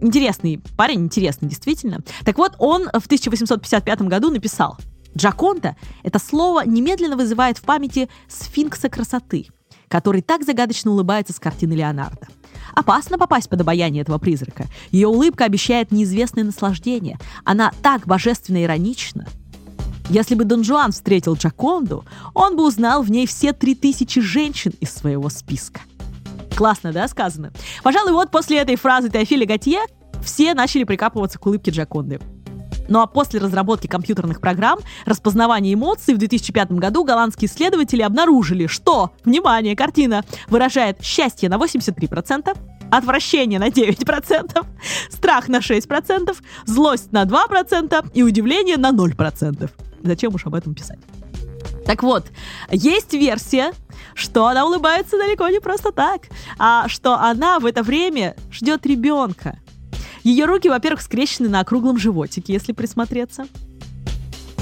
[0.00, 2.00] интересный парень, интересный действительно.
[2.24, 4.76] Так вот, он в 1855 году написал
[5.16, 9.46] Джаконда– это слово немедленно вызывает в памяти сфинкса красоты,
[9.88, 12.28] который так загадочно улыбается с картины Леонардо.
[12.74, 14.66] Опасно попасть под обаяние этого призрака.
[14.90, 17.18] Ее улыбка обещает неизвестное наслаждение.
[17.44, 19.26] Она так божественно иронична.
[20.10, 22.04] Если бы Дон Жуан встретил Джаконду,
[22.34, 25.80] он бы узнал в ней все три тысячи женщин из своего списка.
[26.54, 27.52] Классно, да, сказано?
[27.82, 29.80] Пожалуй, вот после этой фразы Теофиля Готье
[30.22, 32.20] все начали прикапываться к улыбке Джаконды.
[32.88, 39.12] Ну а после разработки компьютерных программ распознавания эмоций в 2005 году голландские исследователи обнаружили, что,
[39.24, 42.56] внимание, картина выражает счастье на 83%,
[42.90, 44.66] отвращение на 9%,
[45.10, 49.70] страх на 6%, злость на 2% и удивление на 0%.
[50.02, 50.98] Зачем уж об этом писать?
[51.84, 52.26] Так вот,
[52.70, 53.72] есть версия,
[54.14, 56.22] что она улыбается далеко не просто так,
[56.58, 59.58] а что она в это время ждет ребенка.
[60.26, 63.46] Ее руки, во-первых, скрещены на округлом животике, если присмотреться.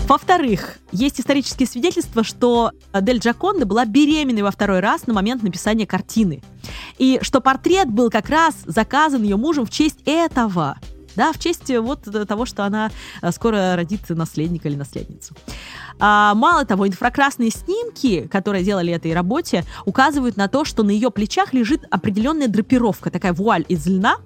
[0.07, 5.87] Во-вторых, есть исторические свидетельства, что Дель Джаконда была беременной во второй раз на момент написания
[5.87, 6.43] картины.
[6.99, 10.77] И что портрет был как раз заказан ее мужем в честь этого.
[11.17, 12.91] Да, в честь вот того, что она
[13.23, 15.35] э, скоро родит наследника или наследницу.
[15.99, 21.11] А, мало того, инфракрасные снимки, которые делали этой работе, указывают на то, что на ее
[21.11, 24.17] плечах лежит определенная драпировка, такая вуаль из льна,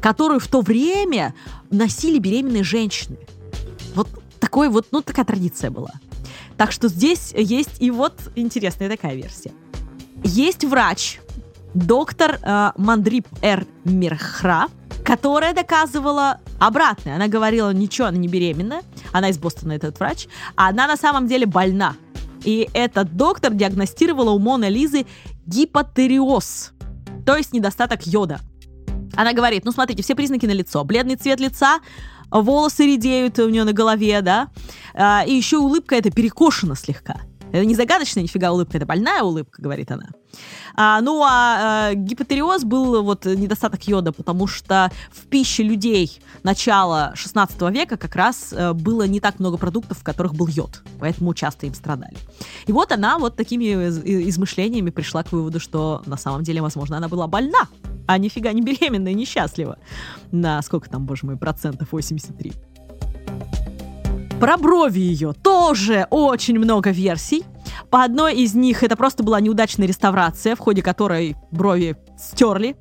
[0.00, 1.34] которую в то время
[1.70, 3.18] носили беременные женщины.
[3.94, 4.08] Вот
[4.40, 5.92] такой вот, ну, такая традиция была.
[6.56, 9.52] Так что здесь есть и вот интересная такая версия.
[10.24, 11.20] Есть врач,
[11.74, 14.68] доктор э, Мандрип Эр Мирхра,
[15.06, 17.14] которая доказывала обратное.
[17.14, 18.82] Она говорила, ничего, она не беременная,
[19.12, 20.26] она из Бостона, этот врач,
[20.56, 21.94] а она на самом деле больна.
[22.42, 25.06] И этот доктор диагностировала у Моны Лизы
[25.46, 26.72] гипотериоз,
[27.24, 28.40] то есть недостаток йода.
[29.14, 30.82] Она говорит, ну смотрите, все признаки на лицо.
[30.82, 31.78] Бледный цвет лица,
[32.30, 34.48] волосы редеют у нее на голове, да,
[34.92, 37.20] а, и еще улыбка эта перекошена слегка.
[37.56, 40.08] Это не загадочная нифига улыбка, это больная улыбка, говорит она.
[40.74, 47.12] А, ну, а, а гипотериоз был вот недостаток йода, потому что в пище людей начала
[47.14, 51.32] 16 века как раз а, было не так много продуктов, в которых был йод, поэтому
[51.32, 52.16] часто им страдали.
[52.66, 53.64] И вот она вот такими
[54.28, 57.68] измышлениями пришла к выводу, что на самом деле, возможно, она была больна,
[58.06, 59.78] а нифига не беременная, несчастлива.
[60.30, 61.88] На сколько там, боже мой, процентов?
[61.92, 62.52] 83.
[64.40, 67.42] Про брови ее тоже очень много версий.
[67.88, 72.76] По одной из них это просто была неудачная реставрация, в ходе которой брови стерли.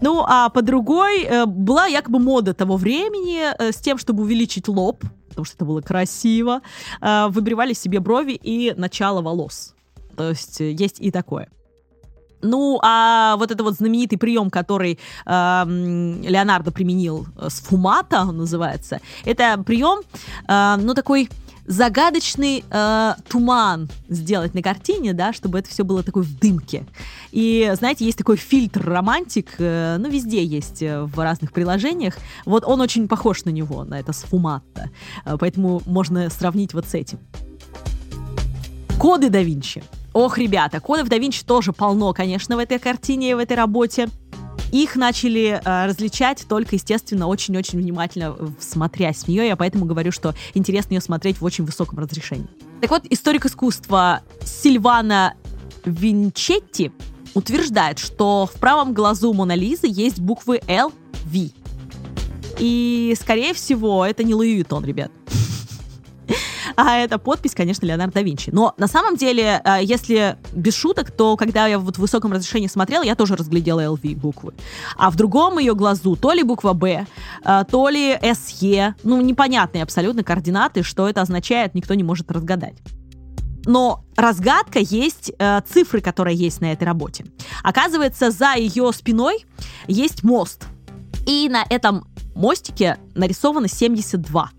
[0.00, 4.68] Ну, а по другой э, была якобы мода того времени э, с тем, чтобы увеличить
[4.68, 6.60] лоб, потому что это было красиво,
[7.00, 9.74] э, выбривали себе брови и начало волос.
[10.16, 11.48] То есть есть и такое.
[12.42, 18.36] Ну, а вот это вот знаменитый прием, который э, Леонардо применил э, с фумата, он
[18.36, 20.00] называется, это прием,
[20.48, 21.28] э, ну, такой
[21.66, 26.84] загадочный э, туман сделать на картине, да, чтобы это все было такой в дымке.
[27.30, 32.16] И, знаете, есть такой фильтр романтик, э, ну, везде есть э, в разных приложениях.
[32.44, 34.90] Вот он очень похож на него, на это сфуматто.
[35.24, 37.18] Э, поэтому можно сравнить вот с этим.
[38.98, 39.82] Коды да Винчи.
[40.12, 44.08] Ох, ребята, кодов да Винчи тоже полно, конечно, в этой картине и в этой работе.
[44.70, 49.46] Их начали э, различать только, естественно, очень-очень внимательно смотрясь в нее.
[49.46, 52.46] Я поэтому говорю, что интересно ее смотреть в очень высоком разрешении.
[52.80, 55.34] Так вот, историк искусства Сильвана
[55.84, 56.90] Винчетти
[57.34, 60.92] утверждает, что в правом глазу Мона Лизы есть буквы L,
[61.24, 61.50] V.
[62.58, 65.10] И, скорее всего, это не Louis Vuitton, ребят
[66.76, 68.50] а это подпись, конечно, Леонардо да Винчи.
[68.50, 72.68] Но на самом деле, э, если без шуток, то когда я вот в высоком разрешении
[72.68, 74.54] смотрела, я тоже разглядела LV буквы.
[74.96, 77.06] А в другом ее глазу то ли буква Б,
[77.44, 82.76] э, то ли CE, ну, непонятные абсолютно координаты, что это означает, никто не может разгадать.
[83.64, 87.26] Но разгадка есть э, цифры, которые есть на этой работе.
[87.62, 89.44] Оказывается, за ее спиной
[89.86, 90.64] есть мост.
[91.26, 94.50] И на этом мостике нарисовано 72.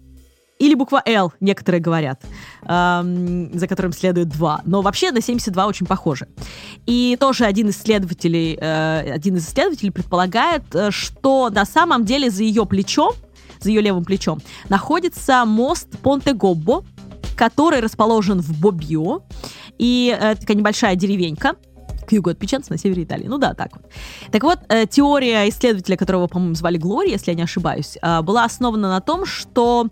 [0.59, 2.23] Или буква L, некоторые говорят,
[2.63, 4.61] эм, за которым следует 2.
[4.65, 6.27] Но вообще на 72 очень похоже.
[6.85, 12.43] И тоже один исследователей, э, один из исследователей предполагает, э, что на самом деле за
[12.43, 13.13] ее плечом,
[13.59, 16.85] за ее левым плечом, находится мост Понте-Гоббо,
[17.35, 19.21] который расположен в Бобио.
[19.79, 21.55] И э, такая небольшая деревенька,
[22.05, 23.27] к югу от Пиченца на севере Италии.
[23.27, 23.71] Ну да, так.
[24.31, 28.45] Так вот, э, теория исследователя, которого, по-моему, звали Глори, если я не ошибаюсь, э, была
[28.45, 29.87] основана на том, что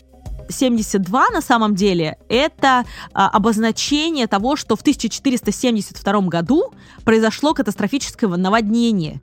[0.48, 6.72] 72 на самом деле это а, обозначение того, что в 1472 году
[7.04, 9.20] произошло катастрофическое наводнение.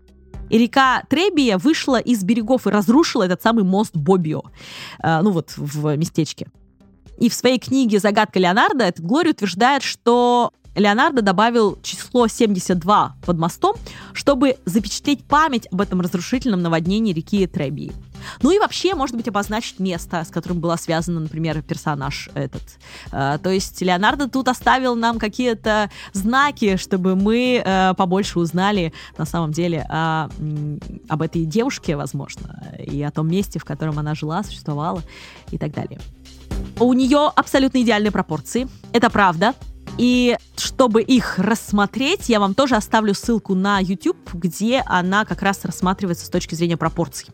[0.50, 4.44] И река Требия вышла из берегов и разрушила этот самый мост Бобио,
[5.00, 6.48] а, ну вот в местечке.
[7.20, 13.38] И в своей книге «Загадка Леонардо» этот Глори утверждает, что Леонардо добавил число 72 под
[13.38, 13.76] мостом,
[14.14, 17.92] чтобы запечатлеть память об этом разрушительном наводнении реки Требии.
[18.42, 22.64] Ну и вообще, может быть, обозначить место, с которым была связана, например, персонаж этот.
[23.12, 29.26] А, то есть Леонардо тут оставил нам какие-то знаки, чтобы мы э, побольше узнали на
[29.26, 30.30] самом деле о,
[31.08, 35.02] об этой девушке, возможно, и о том месте, в котором она жила, существовала
[35.52, 36.00] и так далее.
[36.80, 38.68] У нее абсолютно идеальные пропорции.
[38.94, 39.54] Это правда.
[40.00, 45.66] И чтобы их рассмотреть, я вам тоже оставлю ссылку на YouTube, где она как раз
[45.66, 47.28] рассматривается с точки зрения пропорций.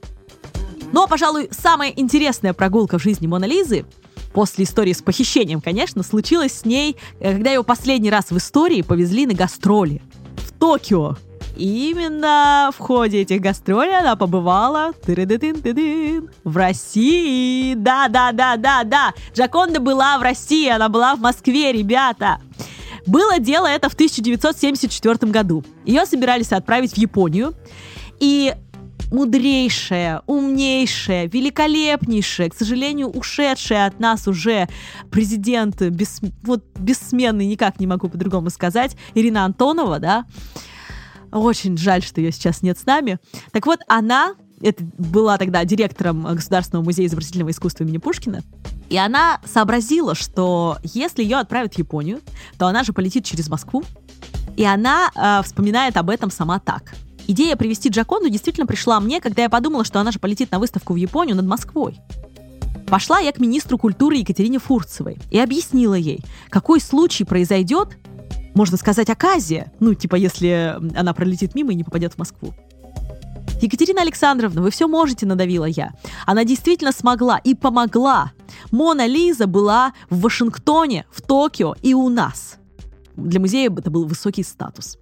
[0.91, 3.85] Ну, а, пожалуй, самая интересная прогулка в жизни Моны Лизы
[4.33, 8.81] после истории с похищением, конечно, случилась с ней, э, когда ее последний раз в истории
[8.81, 10.01] повезли на гастроли
[10.37, 11.17] в Токио.
[11.55, 14.91] И именно в ходе этих гастролей она побывала
[16.43, 17.73] в России.
[17.75, 19.13] Да, да, да, да, да.
[19.33, 22.39] Джаконда была в России, она была в Москве, ребята.
[23.05, 25.63] Было дело это в 1974 году.
[25.85, 27.53] Ее собирались отправить в Японию.
[28.19, 28.53] И
[29.11, 34.67] мудрейшая, умнейшая, великолепнейшая, к сожалению, ушедшая от нас уже
[35.11, 40.25] президент, бес, вот бессменный, никак не могу по-другому сказать, Ирина Антонова, да,
[41.31, 43.19] очень жаль, что ее сейчас нет с нами.
[43.51, 48.41] Так вот, она это была тогда директором Государственного музея изобразительного искусства имени Пушкина.
[48.89, 52.21] И она сообразила, что если ее отправят в Японию,
[52.57, 53.83] то она же полетит через Москву.
[54.55, 56.95] И она э, вспоминает об этом сама так.
[57.27, 60.93] Идея привести Джаконду действительно пришла мне, когда я подумала, что она же полетит на выставку
[60.93, 61.99] в Японию над Москвой.
[62.87, 66.19] Пошла я к министру культуры Екатерине Фурцевой и объяснила ей,
[66.49, 67.97] какой случай произойдет,
[68.55, 72.53] можно сказать, оказия, ну, типа, если она пролетит мимо и не попадет в Москву.
[73.61, 75.93] Екатерина Александровна, вы все можете, надавила я.
[76.25, 78.31] Она действительно смогла и помогла.
[78.71, 82.55] Мона Лиза была в Вашингтоне, в Токио и у нас.
[83.15, 84.97] Для музея это был высокий статус.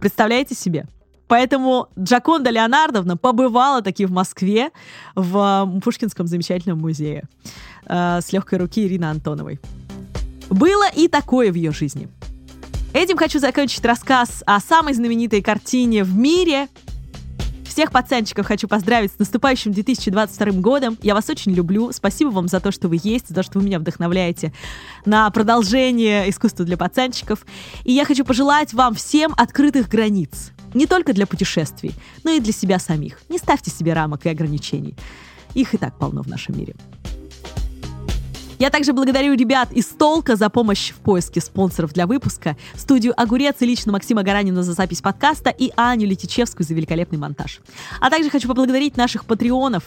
[0.00, 0.86] Представляете себе?
[1.28, 4.70] Поэтому Джаконда Леонардовна побывала таки в Москве
[5.14, 7.28] в Пушкинском замечательном музее
[7.86, 9.60] э, с легкой руки Ирины Антоновой.
[10.48, 12.08] Было и такое в ее жизни–
[12.92, 16.68] Этим хочу закончить рассказ о самой знаменитой картине в мире.
[17.64, 20.98] Всех пацанчиков хочу поздравить с наступающим 2022 годом.
[21.00, 21.92] Я вас очень люблю.
[21.92, 24.52] Спасибо вам за то, что вы есть, за то, что вы меня вдохновляете
[25.06, 27.46] на продолжение искусства для пацанчиков.
[27.84, 30.50] И я хочу пожелать вам всем открытых границ.
[30.74, 33.20] Не только для путешествий, но и для себя самих.
[33.28, 34.96] Не ставьте себе рамок и ограничений.
[35.54, 36.74] Их и так полно в нашем мире.
[38.60, 43.56] Я также благодарю ребят из Толка за помощь в поиске спонсоров для выпуска, студию «Огурец»
[43.60, 47.60] и лично Максима Гаранина за запись подкаста и Аню Летичевскую за великолепный монтаж.
[48.00, 49.84] А также хочу поблагодарить наших патреонов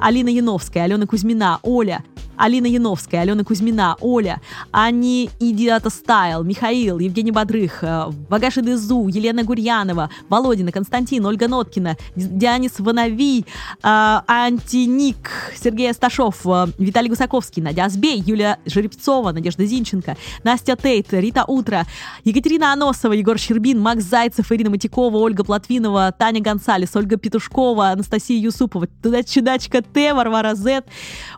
[0.00, 2.02] Алина Яновская, Алена Кузьмина, Оля,
[2.40, 4.40] Алина Яновская, Алена Кузьмина, Оля,
[4.72, 11.96] Ани Идиата Стайл, Михаил, Евгений Бодрых, э, Багаши Дезу, Елена Гурьянова, Володина, Константин, Ольга Ноткина,
[12.16, 13.44] Дианис Ванави,
[13.82, 21.12] э, Антиник, Сергей Асташов, э, Виталий Гусаковский, Надя Азбей, Юлия Жеребцова, Надежда Зинченко, Настя Тейт,
[21.12, 21.84] Рита Утро,
[22.24, 28.40] Екатерина Аносова, Егор Щербин, Макс Зайцев, Ирина Матикова, Ольга Платвинова, Таня Гонсалес, Ольга Петушкова, Анастасия
[28.40, 28.88] Юсупова,
[29.26, 30.86] Чудачка Т, Варвара Зет,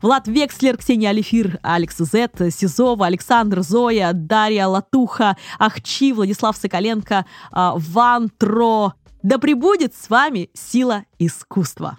[0.00, 7.74] Влад Векслер, Ксения Алифир, Алекс Зет, Сизова, Александр Зоя, Дарья Латуха, Ахчи, Владислав Соколенко, а,
[7.76, 8.94] Вантро.
[9.22, 11.98] Да пребудет с вами сила искусства!